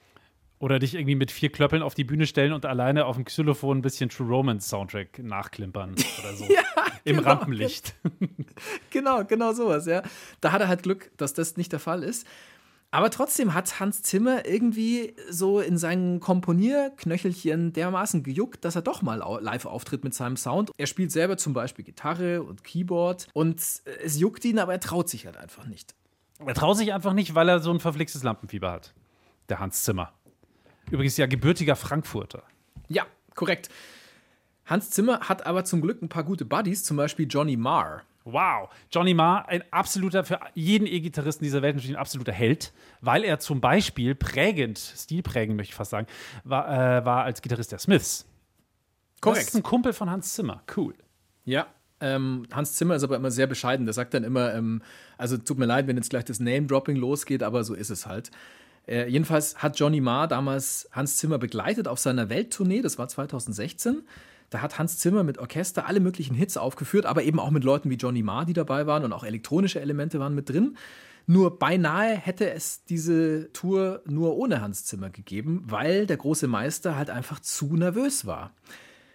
[0.61, 3.79] Oder dich irgendwie mit vier Klöppeln auf die Bühne stellen und alleine auf dem Xylophon
[3.79, 6.45] ein bisschen True Romance Soundtrack nachklimpern oder so.
[7.03, 7.29] Im genau.
[7.29, 7.95] Rampenlicht.
[8.91, 10.03] Genau, genau sowas, ja.
[10.39, 12.27] Da hat er halt Glück, dass das nicht der Fall ist.
[12.91, 19.01] Aber trotzdem hat Hans Zimmer irgendwie so in seinen Komponierknöchelchen dermaßen gejuckt, dass er doch
[19.01, 20.71] mal live auftritt mit seinem Sound.
[20.77, 25.09] Er spielt selber zum Beispiel Gitarre und Keyboard und es juckt ihn, aber er traut
[25.09, 25.95] sich halt einfach nicht.
[26.45, 28.93] Er traut sich einfach nicht, weil er so ein verflixtes Lampenfieber hat.
[29.49, 30.13] Der Hans Zimmer.
[30.91, 32.43] Übrigens ja gebürtiger Frankfurter.
[32.89, 33.69] Ja, korrekt.
[34.65, 38.03] Hans Zimmer hat aber zum Glück ein paar gute Buddies, zum Beispiel Johnny Marr.
[38.23, 43.23] Wow, Johnny Marr, ein absoluter, für jeden E-Gitarristen dieser Welt natürlich ein absoluter Held, weil
[43.23, 46.05] er zum Beispiel prägend, stilprägend möchte ich fast sagen,
[46.43, 48.27] war, äh, war als Gitarrist der Smiths.
[49.21, 50.61] Das ist ein Kumpel von Hans Zimmer.
[50.75, 50.93] Cool.
[51.45, 51.67] Ja.
[51.99, 53.85] Ähm, Hans Zimmer ist aber immer sehr bescheiden.
[53.85, 54.81] Der sagt dann immer, ähm,
[55.17, 58.31] also tut mir leid, wenn jetzt gleich das Name-Dropping losgeht, aber so ist es halt.
[58.87, 64.03] Äh, jedenfalls hat Johnny Marr damals Hans Zimmer begleitet auf seiner Welttournee, das war 2016.
[64.49, 67.89] Da hat Hans Zimmer mit Orchester alle möglichen Hits aufgeführt, aber eben auch mit Leuten
[67.89, 70.77] wie Johnny Marr, die dabei waren und auch elektronische Elemente waren mit drin.
[71.25, 76.97] Nur beinahe hätte es diese Tour nur ohne Hans Zimmer gegeben, weil der große Meister
[76.97, 78.53] halt einfach zu nervös war.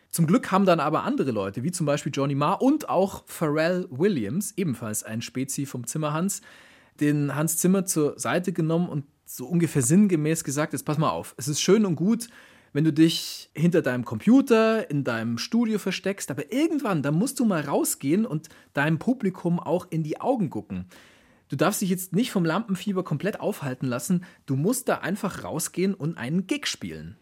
[0.09, 3.87] Zum Glück haben dann aber andere Leute, wie zum Beispiel Johnny Marr und auch Pharrell
[3.91, 6.41] Williams, ebenfalls ein Spezi vom Zimmerhans,
[7.01, 11.35] den Hans Zimmer zur Seite genommen und so ungefähr sinngemäß gesagt, jetzt pass mal auf,
[11.37, 12.29] es ist schön und gut,
[12.73, 17.45] wenn du dich hinter deinem Computer in deinem Studio versteckst, aber irgendwann, da musst du
[17.45, 20.87] mal rausgehen und deinem Publikum auch in die Augen gucken.
[21.49, 25.95] Du darfst dich jetzt nicht vom Lampenfieber komplett aufhalten lassen, du musst da einfach rausgehen
[25.95, 27.17] und einen Gig spielen.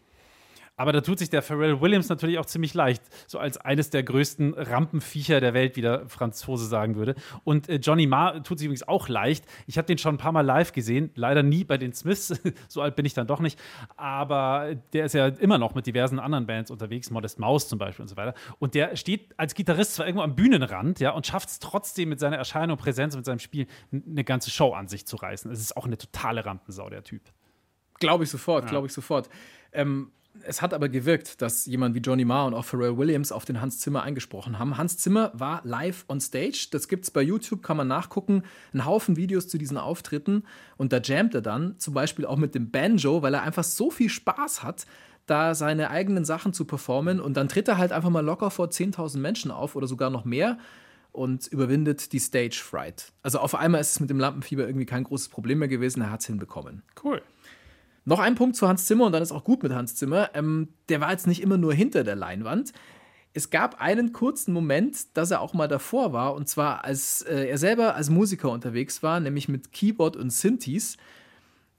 [0.77, 4.03] Aber da tut sich der Pharrell Williams natürlich auch ziemlich leicht, so als eines der
[4.03, 7.15] größten Rampenviecher der Welt, wie der Franzose sagen würde.
[7.43, 9.45] Und äh, Johnny Marr tut sich übrigens auch leicht.
[9.67, 12.81] Ich habe den schon ein paar Mal live gesehen, leider nie bei den Smiths, so
[12.81, 13.59] alt bin ich dann doch nicht.
[13.95, 18.03] Aber der ist ja immer noch mit diversen anderen Bands unterwegs, Modest Mouse zum Beispiel
[18.03, 18.33] und so weiter.
[18.59, 22.19] Und der steht als Gitarrist zwar irgendwo am Bühnenrand, ja, und schafft es trotzdem mit
[22.19, 25.49] seiner Erscheinung, Präsenz, mit seinem Spiel eine ganze Show an sich zu reißen.
[25.51, 27.21] Es ist auch eine totale Rampensau, der Typ.
[27.99, 29.29] Glaube ich sofort, glaube ich sofort.
[29.71, 30.11] Ähm,
[30.43, 33.61] es hat aber gewirkt, dass jemand wie Johnny Marr und auch Pharrell Williams auf den
[33.61, 34.77] Hans Zimmer eingesprochen haben.
[34.77, 36.67] Hans Zimmer war live on stage.
[36.71, 38.43] Das gibt's bei YouTube, kann man nachgucken.
[38.73, 40.43] Ein Haufen Videos zu diesen Auftritten.
[40.77, 43.89] Und da jammt er dann zum Beispiel auch mit dem Banjo, weil er einfach so
[43.89, 44.85] viel Spaß hat,
[45.25, 47.19] da seine eigenen Sachen zu performen.
[47.19, 50.25] Und dann tritt er halt einfach mal locker vor 10.000 Menschen auf oder sogar noch
[50.25, 50.57] mehr
[51.11, 53.11] und überwindet die Stage Fright.
[53.23, 56.01] Also auf einmal ist es mit dem Lampenfieber irgendwie kein großes Problem mehr gewesen.
[56.01, 56.83] Er hat's hinbekommen.
[57.01, 57.21] Cool.
[58.05, 60.29] Noch ein Punkt zu Hans Zimmer und dann ist auch gut mit Hans Zimmer.
[60.35, 62.71] Ähm, der war jetzt nicht immer nur hinter der Leinwand.
[63.33, 67.47] Es gab einen kurzen Moment, dass er auch mal davor war, und zwar als äh,
[67.47, 70.97] er selber als Musiker unterwegs war, nämlich mit Keyboard und Synthes.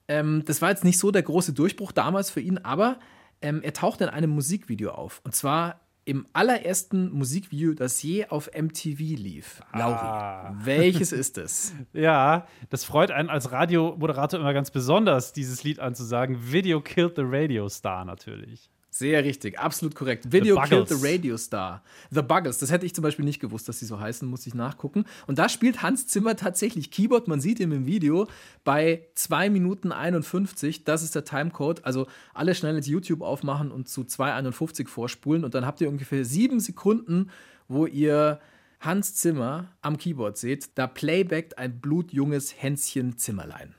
[0.07, 2.99] Ähm, das war jetzt nicht so der große Durchbruch damals für ihn, aber
[3.41, 5.21] ähm, er tauchte in einem Musikvideo auf.
[5.23, 9.61] Und zwar im allerersten Musikvideo, das je auf MTV lief.
[9.73, 11.73] Lauri, welches ist es?
[11.91, 16.51] Ja, das freut einen als Radiomoderator immer ganz besonders, dieses Lied anzusagen.
[16.51, 18.69] Video killed the Radio Star natürlich.
[18.89, 20.31] Sehr richtig, absolut korrekt.
[20.31, 21.83] Video The Killed the Radio Star.
[22.09, 24.53] The Buggles, das hätte ich zum Beispiel nicht gewusst, dass sie so heißen, muss ich
[24.53, 25.05] nachgucken.
[25.27, 27.27] Und da spielt Hans Zimmer tatsächlich Keyboard.
[27.27, 28.27] Man sieht ihn im Video
[28.63, 30.85] bei 2 Minuten 51.
[30.85, 31.83] Das ist der Timecode.
[31.85, 35.43] Also alle schnell ins YouTube aufmachen und zu 2,51 vorspulen.
[35.43, 37.29] Und dann habt ihr ungefähr sieben Sekunden,
[37.67, 38.39] wo ihr
[38.79, 40.69] Hans Zimmer am Keyboard seht.
[40.75, 43.75] Da playbackt ein blutjunges Hänschen Zimmerlein.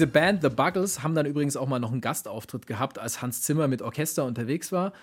[0.00, 3.42] Diese Band The Buggles haben dann übrigens auch mal noch einen Gastauftritt gehabt, als Hans
[3.42, 4.94] Zimmer mit Orchester unterwegs war.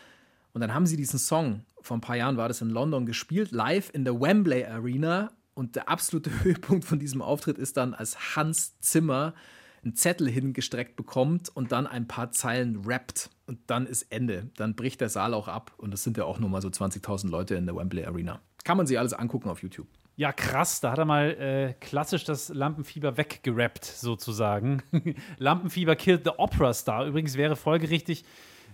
[0.54, 3.52] Und dann haben sie diesen Song, vor ein paar Jahren war das in London, gespielt,
[3.52, 5.34] live in der Wembley Arena.
[5.54, 9.36] Und der absolute Höhepunkt von diesem Auftritt ist dann, als Hans Zimmer
[9.84, 13.30] einen Zettel hingestreckt bekommt und dann ein paar Zeilen rappt.
[13.46, 14.50] Und dann ist Ende.
[14.56, 15.74] Dann bricht der Saal auch ab.
[15.78, 18.42] Und das sind ja auch nur mal so 20.000 Leute in der Wembley Arena.
[18.64, 19.88] Kann man sich alles angucken auf YouTube.
[20.20, 24.82] Ja, krass, da hat er mal äh, klassisch das Lampenfieber weggerappt, sozusagen.
[25.38, 27.06] Lampenfieber killed the Opera Star.
[27.06, 28.26] Übrigens wäre folgerichtig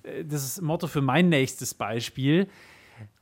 [0.04, 2.48] äh, das Motto für mein nächstes Beispiel.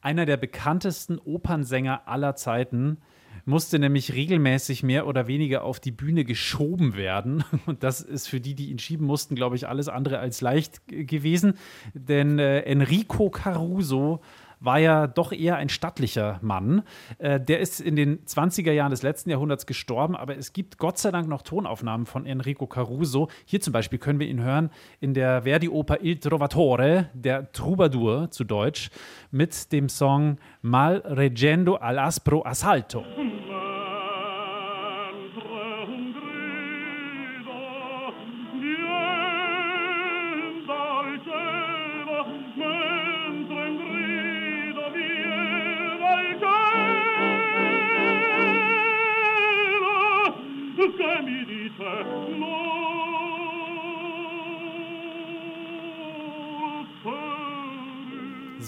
[0.02, 2.98] Einer der bekanntesten Opernsänger aller Zeiten
[3.46, 7.44] musste nämlich regelmäßig mehr oder weniger auf die Bühne geschoben werden.
[7.66, 10.86] Und das ist für die, die ihn schieben mussten, glaube ich, alles andere als leicht
[10.88, 11.56] g- gewesen.
[11.96, 14.22] Denn äh, Enrico Caruso
[14.62, 16.84] war ja doch eher ein stattlicher Mann.
[17.18, 20.98] Äh, der ist in den 20er Jahren des letzten Jahrhunderts gestorben, aber es gibt Gott
[20.98, 23.28] sei Dank noch Tonaufnahmen von Enrico Caruso.
[23.46, 24.70] Hier zum Beispiel können wir ihn hören
[25.00, 28.90] in der Verdi-Oper Il Trovatore, der Troubadour zu Deutsch,
[29.32, 33.04] mit dem Song Mal reggendo all'aspro assalto.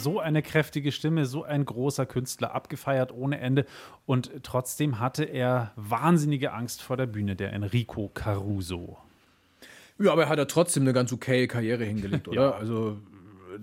[0.03, 3.65] So eine kräftige Stimme, so ein großer Künstler, abgefeiert ohne Ende.
[4.05, 8.97] Und trotzdem hatte er wahnsinnige Angst vor der Bühne, der Enrico Caruso.
[9.99, 12.55] Ja, aber er hat ja trotzdem eine ganz okay Karriere hingelegt, oder?
[12.55, 12.97] Also,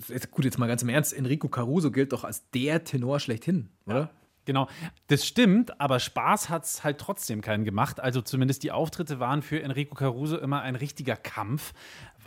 [0.08, 3.68] jetzt, gut, jetzt mal ganz im Ernst, Enrico Caruso gilt doch als der Tenor schlechthin,
[3.86, 4.10] oder?
[4.50, 4.66] Genau,
[5.06, 8.00] das stimmt, aber Spaß hat es halt trotzdem keinen gemacht.
[8.00, 11.72] Also zumindest die Auftritte waren für Enrico Caruso immer ein richtiger Kampf,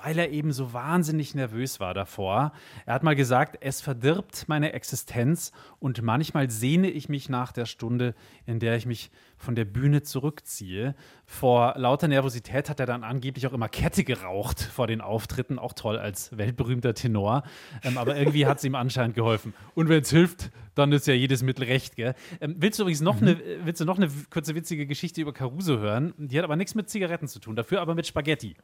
[0.03, 2.51] weil er eben so wahnsinnig nervös war davor.
[2.85, 7.65] Er hat mal gesagt, es verdirbt meine Existenz und manchmal sehne ich mich nach der
[7.65, 8.13] Stunde,
[8.45, 10.93] in der ich mich von der Bühne zurückziehe.
[11.25, 15.73] Vor lauter Nervosität hat er dann angeblich auch immer Kette geraucht vor den Auftritten, auch
[15.73, 17.43] toll als weltberühmter Tenor.
[17.83, 19.53] Ähm, aber irgendwie hat es ihm anscheinend geholfen.
[19.73, 21.95] Und wenn es hilft, dann ist ja jedes Mittel recht.
[21.95, 22.13] Gell?
[22.41, 25.77] Ähm, willst du übrigens noch, eine, willst du noch eine kurze witzige Geschichte über Caruso
[25.77, 26.13] hören?
[26.17, 28.55] Die hat aber nichts mit Zigaretten zu tun, dafür aber mit Spaghetti.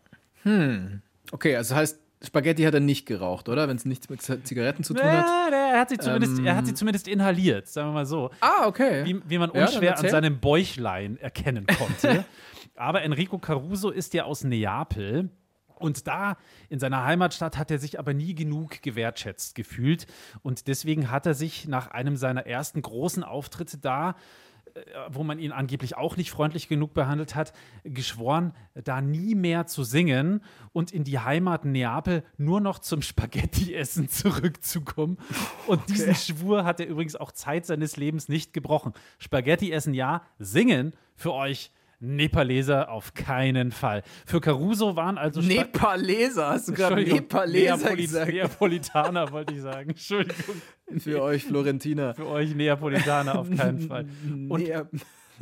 [1.31, 3.67] Okay, also das heißt, Spaghetti hat er nicht geraucht, oder?
[3.67, 5.25] Wenn es nichts mit Zigaretten zu tun hat.
[5.25, 8.29] Ja, er, hat sie zumindest, er hat sie zumindest inhaliert, sagen wir mal so.
[8.41, 9.05] Ah, okay.
[9.05, 10.09] wie, wie man Ja, unschwer an erzähl.
[10.09, 12.25] seinem Bäuchlein erkennen konnte.
[12.75, 15.29] Aber Enrico Caruso ist ja aus Neapel.
[15.75, 16.35] Und da
[16.67, 20.07] in seiner Heimatstadt hat er sich aber nie genug gewertschätzt gefühlt.
[20.41, 24.15] Und deswegen hat er sich nach einem seiner ersten großen Auftritte da,
[25.09, 27.53] wo man ihn angeblich auch nicht freundlich genug behandelt hat,
[27.83, 34.09] geschworen, da nie mehr zu singen und in die Heimat Neapel nur noch zum Spaghetti-Essen
[34.09, 35.17] zurückzukommen.
[35.67, 38.93] Und diesen Schwur hat er übrigens auch Zeit seines Lebens nicht gebrochen.
[39.17, 44.03] Spaghetti essen ja, singen für euch Nepaleser auf keinen Fall.
[44.25, 48.31] Für Caruso waren also Nepaleser, hast du gerade Nepaleser Neapoli- gesagt?
[48.31, 49.89] Neapolitaner wollte ich sagen.
[49.89, 50.55] Entschuldigung.
[50.97, 52.13] Für euch Florentiner.
[52.15, 54.05] Für euch Neapolitaner auf keinen Fall.
[54.47, 54.67] Und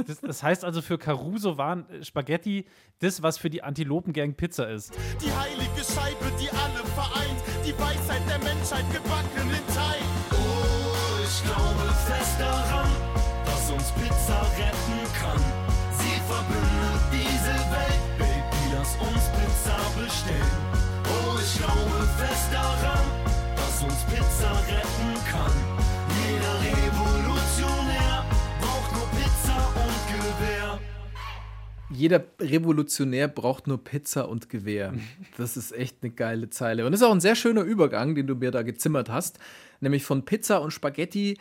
[0.05, 2.65] das, das heißt also, für Caruso waren äh, Spaghetti
[2.99, 4.93] das, was für die Antilopengang Pizza ist.
[5.23, 9.16] Die heilige Scheibe, die alle vereint, die Weisheit der Menschheit gebacken
[23.77, 25.51] dass uns Pizza retten kann.
[26.25, 28.25] Jeder Revolutionär
[28.59, 30.79] braucht nur Pizza und Gewehr.
[31.89, 34.93] Jeder Revolutionär braucht nur Pizza und Gewehr.
[35.37, 36.85] Das ist echt eine geile Zeile.
[36.85, 39.37] Und das ist auch ein sehr schöner Übergang, den du mir da gezimmert hast.
[39.79, 41.37] Nämlich von Pizza und Spaghetti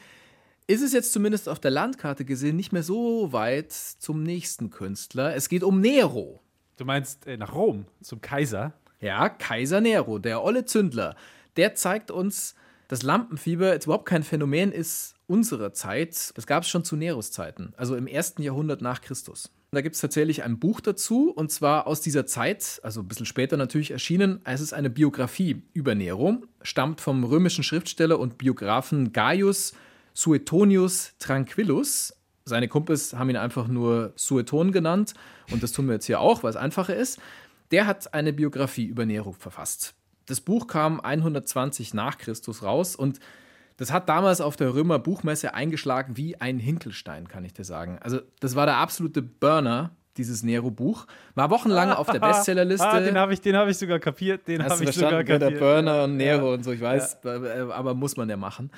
[0.67, 5.35] ist es jetzt zumindest auf der Landkarte gesehen nicht mehr so weit zum nächsten Künstler.
[5.35, 6.41] Es geht um Nero.
[6.77, 8.75] Du meinst äh, nach Rom, zum Kaiser?
[9.01, 11.17] Ja, Kaiser Nero, der olle Zündler.
[11.57, 12.55] Der zeigt uns,
[12.89, 16.33] dass Lampenfieber jetzt überhaupt kein Phänomen ist unserer Zeit.
[16.37, 19.51] Das gab es schon zu Neros Zeiten, also im ersten Jahrhundert nach Christus.
[19.73, 23.27] Da gibt es tatsächlich ein Buch dazu, und zwar aus dieser Zeit, also ein bisschen
[23.27, 24.41] später natürlich erschienen.
[24.45, 29.75] Es ist eine Biografie über Nero, stammt vom römischen Schriftsteller und Biografen Gaius
[30.15, 32.15] Suetonius Tranquillus.
[32.45, 35.15] Seine Kumpels haben ihn einfach nur Sueton genannt,
[35.51, 37.19] und das tun wir jetzt hier auch, weil es einfacher ist.
[37.73, 39.95] Der hat eine Biografie über Nero verfasst.
[40.27, 43.21] Das Buch kam 120 nach Christus raus und
[43.77, 47.99] das hat damals auf der Römer Buchmesse eingeschlagen wie ein Hinkelstein, kann ich dir sagen.
[48.01, 51.07] Also, das war der absolute Burner, dieses Nero-Buch.
[51.35, 52.87] War wochenlang auf der Bestsellerliste.
[52.87, 54.49] Ah, den habe ich, den hab ich sogar kapiert.
[54.49, 55.43] Den habe ich sogar kapiert.
[55.43, 58.71] Der Burner und Nero und so, ich weiß, äh, aber muss man ja machen.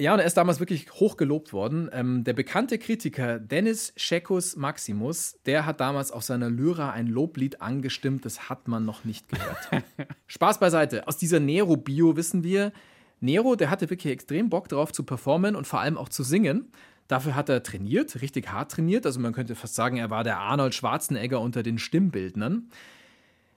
[0.00, 1.90] Ja, und er ist damals wirklich hoch gelobt worden.
[1.92, 7.60] Ähm, der bekannte Kritiker Dennis Scheckus Maximus, der hat damals auf seiner Lyra ein Loblied
[7.60, 9.84] angestimmt, das hat man noch nicht gehört.
[10.26, 11.06] Spaß beiseite.
[11.06, 12.72] Aus dieser Nero-Bio wissen wir,
[13.20, 16.72] Nero, der hatte wirklich extrem Bock drauf zu performen und vor allem auch zu singen.
[17.06, 19.04] Dafür hat er trainiert, richtig hart trainiert.
[19.04, 22.70] Also man könnte fast sagen, er war der Arnold Schwarzenegger unter den Stimmbildnern.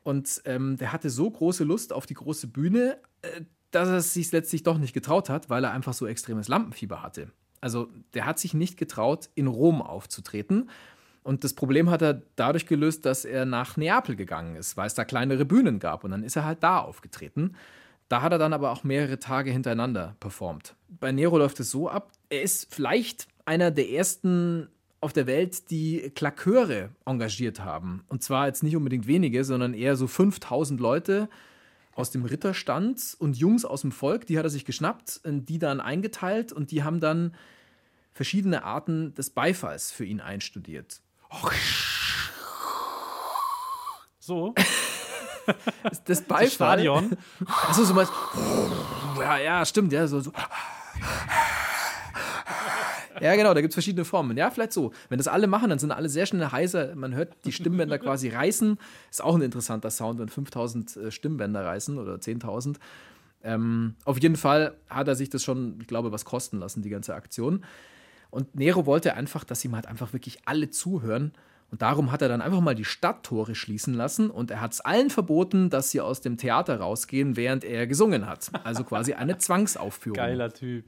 [0.04, 3.44] Und ähm, der hatte so große Lust auf die große Bühne, äh,
[3.76, 7.02] dass er es sich letztlich doch nicht getraut hat, weil er einfach so extremes Lampenfieber
[7.02, 7.32] hatte.
[7.62, 10.70] Also der hat sich nicht getraut, in Rom aufzutreten.
[11.24, 14.94] Und das Problem hat er dadurch gelöst, dass er nach Neapel gegangen ist, weil es
[14.94, 16.04] da kleinere Bühnen gab.
[16.04, 17.56] Und dann ist er halt da aufgetreten.
[18.10, 20.76] Da hat er dann aber auch mehrere Tage hintereinander performt.
[20.90, 24.68] Bei Nero läuft es so ab, er ist vielleicht einer der ersten
[25.00, 28.04] auf der Welt, die Klaköre engagiert haben.
[28.08, 31.30] Und zwar jetzt nicht unbedingt wenige, sondern eher so 5000 Leute
[31.96, 35.80] aus dem Ritterstand und Jungs aus dem Volk, die hat er sich geschnappt, die dann
[35.80, 37.36] eingeteilt und die haben dann
[38.14, 41.02] verschiedene Arten des Beifalls für ihn einstudiert.
[44.20, 44.54] So,
[45.46, 46.50] Das, das das Beifall.
[46.50, 47.18] Stadion.
[47.46, 48.10] Achso, so was.
[49.20, 50.20] Ja, ja, stimmt, ja, so.
[50.20, 50.32] so.
[53.24, 54.36] Ja, genau, da gibt es verschiedene Formen.
[54.38, 54.92] Ja, vielleicht so.
[55.10, 56.94] Wenn das alle machen, dann sind alle sehr schnell heiser.
[56.96, 58.78] Man hört die Stimmbänder quasi reißen.
[59.10, 62.76] Ist auch ein interessanter Sound, wenn 5000 äh, Stimmbänder reißen oder 10.000.
[63.44, 66.90] Ähm, auf jeden Fall hat er sich das schon, ich glaube, was kosten lassen, die
[66.90, 67.64] ganze Aktion.
[68.30, 71.32] Und Nero wollte einfach, dass ihm halt einfach wirklich alle zuhören.
[71.72, 74.82] Und darum hat er dann einfach mal die Stadttore schließen lassen und er hat es
[74.82, 78.52] allen verboten, dass sie aus dem Theater rausgehen, während er gesungen hat.
[78.64, 80.18] Also quasi eine Zwangsaufführung.
[80.18, 80.86] Geiler Typ.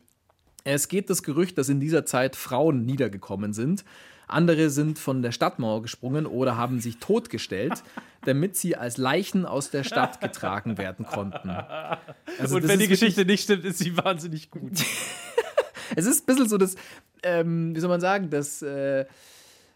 [0.65, 3.85] Es geht das Gerücht, dass in dieser Zeit Frauen niedergekommen sind.
[4.27, 7.83] Andere sind von der Stadtmauer gesprungen oder haben sich totgestellt,
[8.25, 11.51] damit sie als Leichen aus der Stadt getragen werden konnten.
[12.39, 14.73] Also Und wenn die Geschichte nicht stimmt, ist sie wahnsinnig gut.
[15.95, 16.75] Es ist ein bisschen so das,
[17.21, 19.05] ähm, wie soll man sagen, das, äh,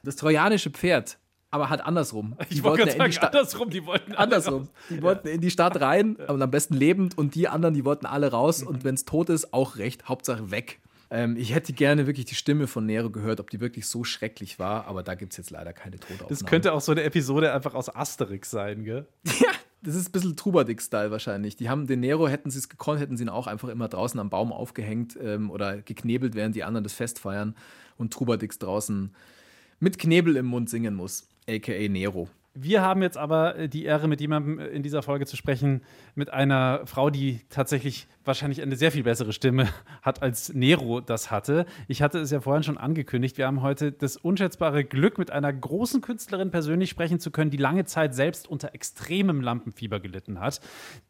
[0.02, 1.20] das trojanische Pferd,
[1.52, 2.36] aber halt andersrum.
[2.50, 4.62] Die Ich wollte wollten ja sagen, andersrum, die wollten Andersrum.
[4.62, 4.68] raus.
[4.90, 8.06] Die wollten in die Stadt rein, und am besten lebend, und die anderen, die wollten
[8.06, 8.62] alle raus.
[8.62, 8.68] Mhm.
[8.68, 10.08] Und wenn es tot ist, auch recht.
[10.08, 10.80] Hauptsache weg.
[11.12, 14.60] Ähm, ich hätte gerne wirklich die Stimme von Nero gehört, ob die wirklich so schrecklich
[14.60, 16.30] war, aber da gibt es jetzt leider keine Totaufnahmen.
[16.30, 19.08] Das könnte auch so eine Episode einfach aus Asterix sein, gell?
[19.82, 21.56] Das ist ein bisschen Trubadik-Style wahrscheinlich.
[21.56, 24.20] Die haben den Nero, hätten sie es gekonnt, hätten sie ihn auch einfach immer draußen
[24.20, 27.56] am Baum aufgehängt ähm, oder geknebelt, während die anderen das Fest feiern
[27.98, 29.16] und Trubadix draußen
[29.80, 31.90] mit Knebel im Mund singen muss, a.k.a.
[31.90, 32.30] Nero.
[32.62, 35.82] Wir haben jetzt aber äh, die Ehre, mit jemandem äh, in dieser Folge zu sprechen,
[36.16, 39.70] mit einer Frau, die tatsächlich wahrscheinlich eine sehr viel bessere Stimme
[40.02, 41.66] hat, als Nero das hatte.
[41.88, 43.38] Ich hatte es ja vorhin schon angekündigt.
[43.38, 47.58] Wir haben heute das unschätzbare Glück, mit einer großen Künstlerin persönlich sprechen zu können, die
[47.58, 50.60] lange Zeit selbst unter extremem Lampenfieber gelitten hat.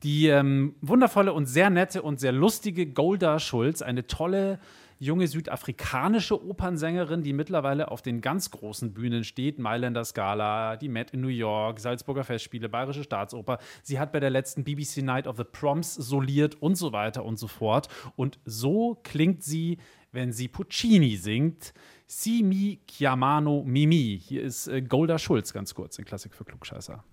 [0.03, 4.59] Die ähm, wundervolle und sehr nette und sehr lustige Golda Schulz, eine tolle
[4.99, 9.57] junge südafrikanische Opernsängerin, die mittlerweile auf den ganz großen Bühnen steht.
[9.57, 13.59] Mailänder Scala, die Met in New York, Salzburger Festspiele, Bayerische Staatsoper.
[13.81, 17.39] Sie hat bei der letzten BBC Night of the Proms soliert und so weiter und
[17.39, 17.87] so fort.
[18.17, 19.77] Und so klingt sie,
[20.11, 21.73] wenn sie Puccini singt.
[22.05, 24.19] Si mi chiamano Mimi.
[24.21, 27.03] Hier ist äh, Golda Schulz ganz kurz in Klassik für Klugscheißer.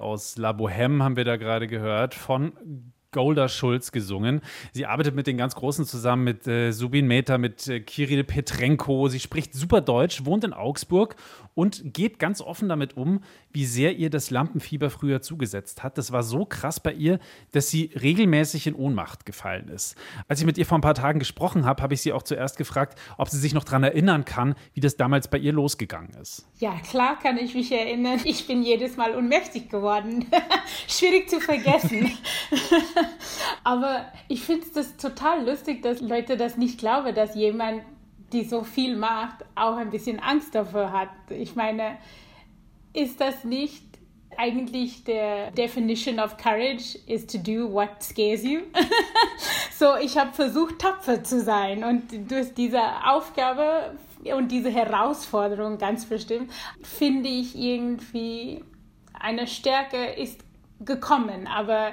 [0.00, 2.52] Aus La Bohème haben wir da gerade gehört, von
[3.10, 4.42] Golda Schulz gesungen.
[4.72, 9.08] Sie arbeitet mit den ganz Großen zusammen, mit äh, Subin Mehta, mit äh, Kirill Petrenko.
[9.08, 11.16] Sie spricht super Deutsch, wohnt in Augsburg
[11.54, 15.96] und geht ganz offen damit um, wie sehr ihr das Lampenfieber früher zugesetzt hat.
[15.96, 17.18] Das war so krass bei ihr,
[17.52, 19.96] dass sie regelmäßig in Ohnmacht gefallen ist.
[20.28, 22.58] Als ich mit ihr vor ein paar Tagen gesprochen habe, habe ich sie auch zuerst
[22.58, 26.46] gefragt, ob sie sich noch daran erinnern kann, wie das damals bei ihr losgegangen ist.
[26.58, 28.20] Ja, klar kann ich mich erinnern.
[28.24, 30.26] Ich bin jedes Mal ohnmächtig geworden.
[30.88, 32.10] Schwierig zu vergessen.
[33.64, 37.82] Aber ich finde es total lustig, dass Leute das nicht glauben, dass jemand,
[38.32, 41.08] die so viel macht, auch ein bisschen Angst davor hat.
[41.30, 41.98] Ich meine,
[42.92, 43.84] ist das nicht
[44.36, 48.60] eigentlich der Definition of courage is to do what scares you?
[49.72, 53.96] so, ich habe versucht, tapfer zu sein und durch diese Aufgabe
[54.36, 58.62] und diese Herausforderung ganz bestimmt, finde ich irgendwie,
[59.12, 60.40] eine Stärke ist
[60.80, 61.92] gekommen, aber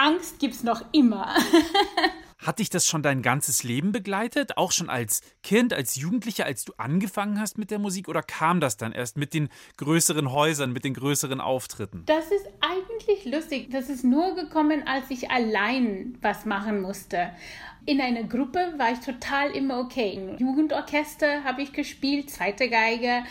[0.00, 1.34] Angst gibt es noch immer.
[2.38, 4.56] Hat dich das schon dein ganzes Leben begleitet?
[4.56, 8.08] Auch schon als Kind, als Jugendlicher, als du angefangen hast mit der Musik?
[8.08, 12.04] Oder kam das dann erst mit den größeren Häusern, mit den größeren Auftritten?
[12.06, 13.68] Das ist eigentlich lustig.
[13.70, 17.32] Das ist nur gekommen, als ich allein was machen musste.
[17.84, 20.14] In einer Gruppe war ich total immer okay.
[20.14, 23.22] Im Jugendorchester habe ich gespielt, zweite Geige.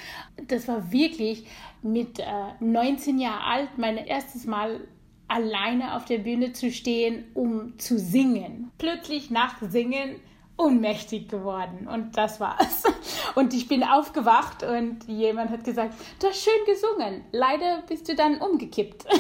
[0.47, 1.47] Das war wirklich
[1.82, 2.26] mit äh,
[2.59, 4.82] 19 Jahren alt mein erstes Mal
[5.30, 8.72] alleine auf der Bühne zu stehen, um zu singen.
[8.78, 10.16] Plötzlich nach Singen
[10.58, 12.84] ohnmächtig geworden und das war's.
[13.36, 17.24] Und ich bin aufgewacht und jemand hat gesagt, du hast schön gesungen.
[17.32, 19.06] Leider bist du dann umgekippt.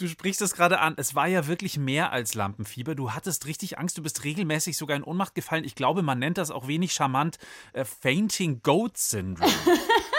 [0.00, 0.94] Du sprichst es gerade an.
[0.96, 2.94] Es war ja wirklich mehr als Lampenfieber.
[2.94, 3.98] Du hattest richtig Angst.
[3.98, 5.64] Du bist regelmäßig sogar in Ohnmacht gefallen.
[5.64, 7.38] Ich glaube, man nennt das auch wenig charmant
[7.72, 9.50] äh, Fainting Goat Syndrome.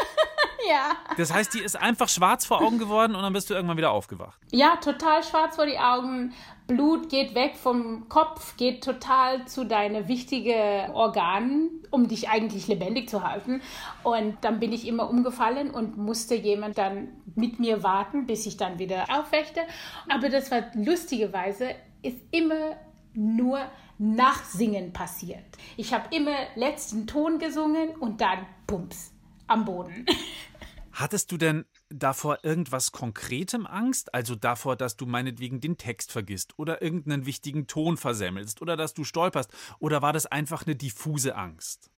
[0.70, 0.92] ja.
[1.18, 3.92] Das heißt, die ist einfach schwarz vor Augen geworden und dann bist du irgendwann wieder
[3.92, 4.40] aufgewacht.
[4.52, 6.34] Ja, total schwarz vor die Augen.
[6.68, 13.10] Blut geht weg vom Kopf, geht total zu deinen wichtigen Organen, um dich eigentlich lebendig
[13.10, 13.62] zu halten.
[14.04, 18.58] Und dann bin ich immer umgefallen und musste jemand dann mit mir warten, bis ich
[18.58, 19.62] dann wieder aufwechte.
[20.08, 22.78] Aber das war lustigerweise, ist immer
[23.14, 23.60] nur
[23.98, 25.44] nach Singen passiert.
[25.76, 29.12] Ich habe immer letzten Ton gesungen und dann Pumps
[29.48, 30.06] am Boden.
[31.00, 34.14] Hattest du denn davor irgendwas Konkretem Angst?
[34.14, 38.96] Also davor, dass du meinetwegen den Text vergisst oder irgendeinen wichtigen Ton versemmelst oder dass
[38.96, 39.50] du stolperst?
[39.80, 41.90] Oder war das einfach eine diffuse Angst?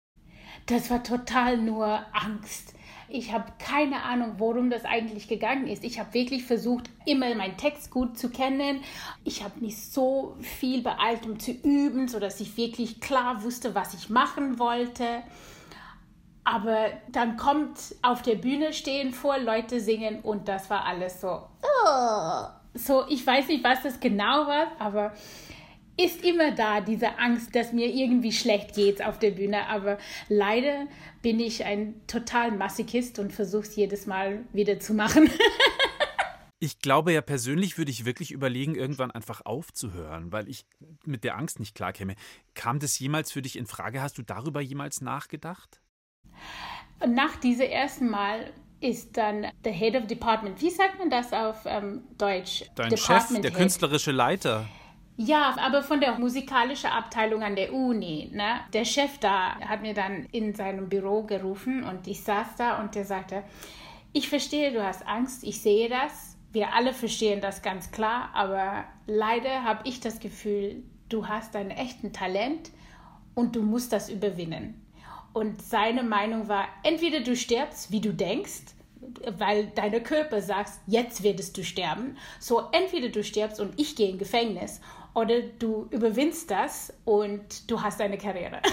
[0.68, 2.76] Das war total nur Angst.
[3.10, 5.84] Ich habe keine Ahnung, worum das eigentlich gegangen ist.
[5.84, 8.82] Ich habe wirklich versucht, immer meinen Text gut zu kennen.
[9.24, 13.96] Ich habe mich so viel beeilt, um zu üben, sodass ich wirklich klar wusste, was
[13.96, 15.24] ich machen wollte.
[16.44, 21.44] Aber dann kommt auf der Bühne stehen vor, Leute singen und das war alles so.
[21.62, 25.14] "Oh." So, ich weiß nicht, was das genau war, aber
[25.98, 29.68] ist immer da, diese Angst, dass mir irgendwie schlecht geht auf der Bühne.
[29.68, 29.98] Aber
[30.30, 30.88] leider
[31.22, 35.30] bin ich ein total Masochist und versuche es jedes Mal wieder zu machen.
[36.64, 40.68] Ich glaube ja persönlich würde ich wirklich überlegen, irgendwann einfach aufzuhören, weil ich
[41.04, 42.14] mit der Angst nicht klarkäme.
[42.54, 44.00] Kam das jemals für dich in Frage?
[44.00, 45.81] Hast du darüber jemals nachgedacht?
[47.00, 51.34] Und nach diesem ersten Mal ist dann der Head of Department, wie sagt man das
[51.34, 52.66] auf ähm, Deutsch?
[52.76, 53.60] Dein Chef, Department der Head.
[53.60, 54.66] künstlerische Leiter.
[55.18, 58.30] Ja, aber von der musikalischen Abteilung an der Uni.
[58.34, 58.62] Ne?
[58.74, 62.96] Der Chef da hat mir dann in seinem Büro gerufen und ich saß da und
[62.96, 63.44] der sagte,
[64.14, 66.38] ich verstehe, du hast Angst, ich sehe das.
[66.52, 71.72] Wir alle verstehen das ganz klar, aber leider habe ich das Gefühl, du hast einen
[71.72, 72.72] echten Talent
[73.36, 74.81] und du musst das überwinden.
[75.34, 78.74] Und seine Meinung war, entweder du stirbst, wie du denkst,
[79.38, 82.18] weil deine Körper sagt, jetzt werdest du sterben.
[82.40, 84.82] So, entweder du stirbst und ich gehe in Gefängnis
[85.14, 88.62] oder du überwindest das und du hast eine Karriere.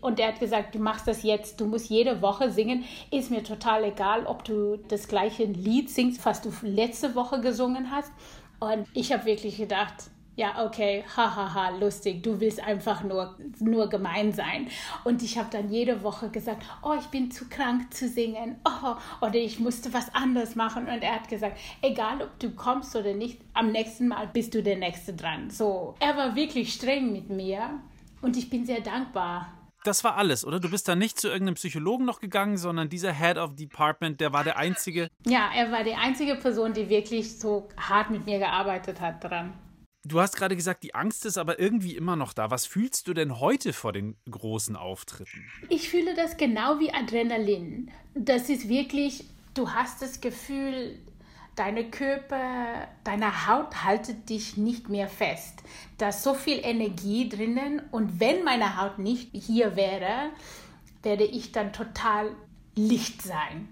[0.00, 2.84] Und er hat gesagt, du machst das jetzt, du musst jede Woche singen.
[3.10, 7.90] Ist mir total egal, ob du das gleiche Lied singst, was du letzte Woche gesungen
[7.90, 8.12] hast.
[8.60, 9.94] Und ich habe wirklich gedacht,
[10.38, 14.68] ja, okay, hahaha, lustig, du willst einfach nur, nur gemein sein.
[15.02, 18.94] Und ich habe dann jede Woche gesagt, oh, ich bin zu krank zu singen, oh,
[19.20, 20.86] oder ich musste was anderes machen.
[20.86, 24.62] Und er hat gesagt, egal ob du kommst oder nicht, am nächsten Mal bist du
[24.62, 25.50] der Nächste dran.
[25.50, 27.70] So, er war wirklich streng mit mir
[28.22, 29.52] und ich bin sehr dankbar.
[29.82, 30.60] Das war alles, oder?
[30.60, 34.32] Du bist da nicht zu irgendeinem Psychologen noch gegangen, sondern dieser Head of Department, der
[34.32, 35.08] war der einzige.
[35.26, 39.52] Ja, er war die einzige Person, die wirklich so hart mit mir gearbeitet hat dran.
[40.08, 42.50] Du hast gerade gesagt, die Angst ist aber irgendwie immer noch da.
[42.50, 45.44] Was fühlst du denn heute vor den großen Auftritten?
[45.68, 47.90] Ich fühle das genau wie Adrenalin.
[48.14, 50.98] Das ist wirklich, du hast das Gefühl,
[51.56, 55.62] deine Körper, deine Haut haltet dich nicht mehr fest.
[55.98, 60.30] Da ist so viel Energie drinnen und wenn meine Haut nicht hier wäre,
[61.02, 62.34] werde ich dann total
[62.74, 63.68] Licht sein.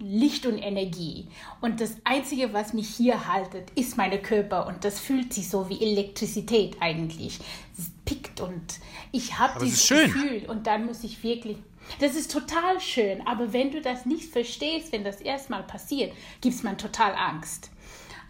[0.00, 1.28] Licht und Energie.
[1.60, 4.66] Und das Einzige, was mich hier haltet, ist meine Körper.
[4.66, 7.38] Und das fühlt sich so wie Elektrizität eigentlich.
[7.78, 8.80] Es pickt und
[9.12, 9.88] ich habe dieses.
[9.88, 10.46] Gefühl.
[10.48, 11.58] Und dann muss ich wirklich.
[11.98, 13.26] Das ist total schön.
[13.26, 17.70] Aber wenn du das nicht verstehst, wenn das erstmal passiert, gibt es man total Angst.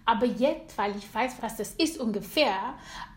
[0.07, 2.75] Aber jetzt, weil ich weiß, was das ist ungefähr,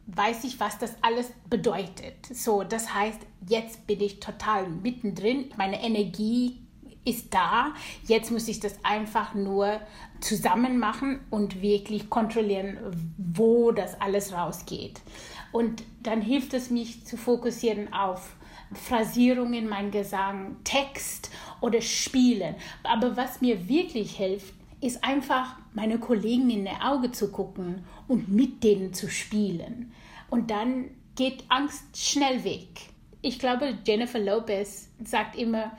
[0.07, 2.25] weiß ich, was das alles bedeutet.
[2.31, 5.49] So, das heißt, jetzt bin ich total mittendrin.
[5.57, 6.62] Meine Energie
[7.05, 7.73] ist da.
[8.07, 9.79] Jetzt muss ich das einfach nur
[10.21, 12.77] zusammen machen und wirklich kontrollieren,
[13.17, 15.01] wo das alles rausgeht.
[15.51, 18.35] Und dann hilft es mich zu fokussieren auf
[18.73, 21.29] Phrasierung in meinem Gesang, Text
[21.61, 22.55] oder Spielen.
[22.83, 28.29] Aber was mir wirklich hilft, ist einfach meine Kollegen in die Augen zu gucken und
[28.29, 29.93] mit denen zu spielen.
[30.29, 32.67] und dann geht Angst schnell weg.
[33.21, 35.71] Ich glaube, Jennifer Lopez sagt immer,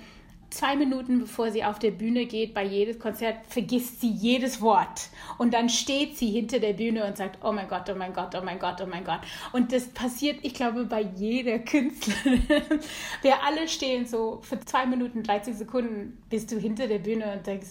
[0.55, 5.09] zwei Minuten bevor sie auf der Bühne geht, bei jedem Konzert, vergisst sie jedes Wort.
[5.39, 8.35] Und dann steht sie hinter der Bühne und sagt, oh mein Gott, oh mein Gott,
[8.35, 9.21] oh mein Gott, oh mein Gott.
[9.53, 12.43] Und das passiert, ich glaube, bei jeder Künstlerin.
[13.23, 17.47] Wir alle stehen so für zwei Minuten, 30 Sekunden, bist du hinter der Bühne und
[17.47, 17.69] denkst,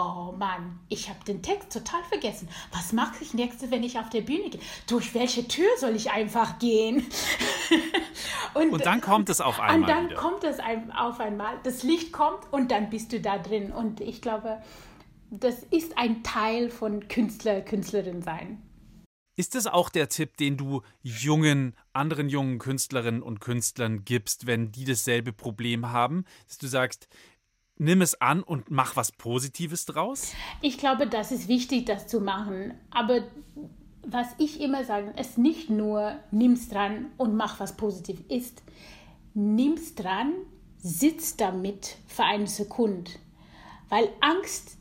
[0.00, 2.48] Oh Mann, ich habe den Text total vergessen.
[2.72, 4.60] Was mache ich nächstes, wenn ich auf der Bühne gehe?
[4.86, 7.04] Durch welche Tür soll ich einfach gehen?
[8.54, 10.20] Und dann kommt es auf einmal Und dann wieder.
[10.20, 11.58] kommt es auf einmal.
[11.64, 13.72] Das Licht kommt und dann bist du da drin.
[13.72, 14.62] Und ich glaube,
[15.30, 18.62] das ist ein Teil von Künstler, Künstlerin sein.
[19.36, 24.72] Ist das auch der Tipp, den du jungen, anderen jungen Künstlerinnen und Künstlern gibst, wenn
[24.72, 26.24] die dasselbe Problem haben?
[26.48, 27.08] Dass du sagst,
[27.78, 30.32] nimm es an und mach was Positives draus?
[30.60, 32.74] Ich glaube, das ist wichtig, das zu machen.
[32.90, 33.22] Aber
[34.02, 38.62] was ich immer sage, ist nicht nur nimm's dran und mach was positiv ist.
[39.34, 40.32] Nimm's dran,
[40.78, 43.10] sitz damit für eine Sekunde.
[43.88, 44.78] Weil Angst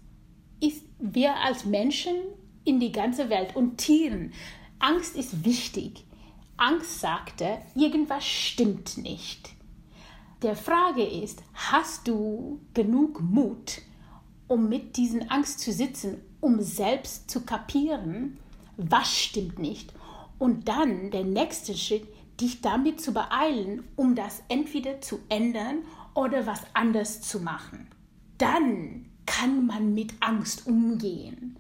[0.60, 2.16] ist wir als Menschen
[2.64, 4.34] in die ganze Welt und Tieren.
[4.80, 6.06] Angst ist wichtig.
[6.58, 9.57] Angst sagte, irgendwas stimmt nicht.
[10.44, 13.82] Der Frage ist, hast du genug Mut,
[14.48, 18.38] um mit diesen Angst zu sitzen, um selbst zu kapieren,
[18.78, 19.92] was stimmt nicht?
[20.38, 22.08] Und dann der nächste Schritt,
[22.40, 25.80] dich damit zu beeilen, um das entweder zu ändern
[26.14, 27.88] oder was anders zu machen.
[28.38, 31.58] Dann kann man mit Angst umgehen.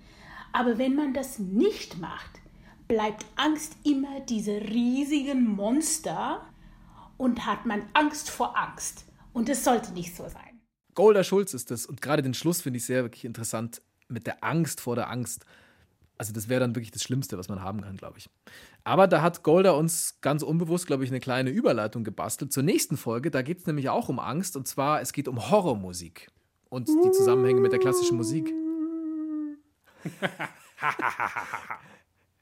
[0.53, 2.39] Aber wenn man das nicht macht,
[2.87, 6.46] bleibt Angst immer diese riesigen Monster
[7.17, 9.05] und hat man Angst vor Angst.
[9.33, 10.61] Und es sollte nicht so sein.
[10.93, 11.85] Golda Schulz ist das.
[11.85, 15.45] Und gerade den Schluss finde ich sehr wirklich interessant mit der Angst vor der Angst.
[16.17, 18.29] Also das wäre dann wirklich das Schlimmste, was man haben kann, glaube ich.
[18.83, 22.97] Aber da hat Golda uns ganz unbewusst, glaube ich, eine kleine Überleitung gebastelt zur nächsten
[22.97, 23.29] Folge.
[23.29, 24.57] Da geht es nämlich auch um Angst.
[24.57, 26.31] Und zwar, es geht um Horrormusik
[26.69, 28.51] und die Zusammenhänge mit der klassischen Musik.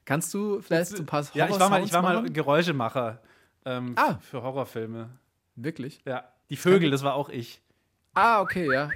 [0.06, 2.30] Kannst du vielleicht so ein paar Ja, ich war mal, ich war mal?
[2.30, 3.20] Geräuschemacher
[3.66, 4.14] ähm, Ah.
[4.22, 5.10] für Horrorfilme.
[5.56, 6.00] Wirklich?
[6.06, 7.60] Ja, die Vögel, das war auch ich.
[8.14, 8.88] Ah, okay, ja.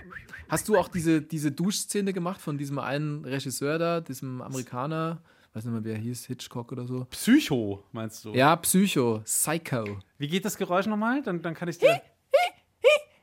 [0.49, 5.21] Hast du auch diese, diese Duschszene gemacht von diesem einen Regisseur da, diesem Amerikaner?
[5.53, 7.05] Weiß nicht mehr, wie er hieß, Hitchcock oder so.
[7.11, 8.33] Psycho, meinst du?
[8.33, 9.99] Ja, Psycho, Psycho.
[10.17, 11.23] Wie geht das Geräusch nochmal?
[11.23, 12.01] Dann, dann kann ich dir.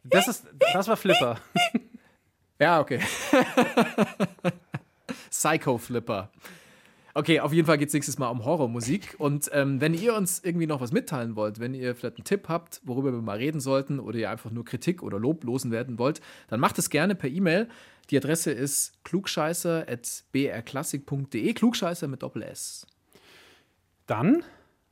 [0.03, 1.39] Das, ist, das war Flipper.
[2.59, 2.99] Ja, okay.
[5.29, 6.31] Psycho Flipper.
[7.17, 9.15] Okay, auf jeden Fall geht es nächstes Mal um Horrormusik.
[9.17, 12.47] Und ähm, wenn ihr uns irgendwie noch was mitteilen wollt, wenn ihr vielleicht einen Tipp
[12.47, 16.21] habt, worüber wir mal reden sollten, oder ihr einfach nur Kritik oder Lob loswerden wollt,
[16.47, 17.69] dann macht es gerne per E-Mail.
[18.11, 21.53] Die Adresse ist klugscheißer.brklassik.de.
[21.55, 22.85] Klugscheißer mit Doppel-S.
[24.05, 24.43] Dann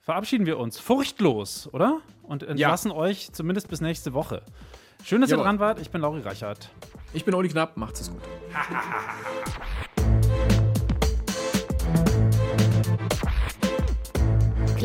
[0.01, 2.01] verabschieden wir uns furchtlos, oder?
[2.23, 4.41] Und entlassen euch zumindest bis nächste Woche.
[5.03, 5.43] Schön, dass ihr Jawohl.
[5.43, 5.79] dran wart.
[5.79, 6.71] Ich bin Lauri Reichert.
[7.13, 8.23] Ich bin Oli Knapp, macht's es gut.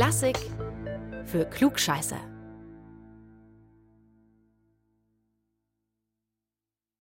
[0.00, 0.38] Klassik
[1.26, 2.29] für Klugscheißer.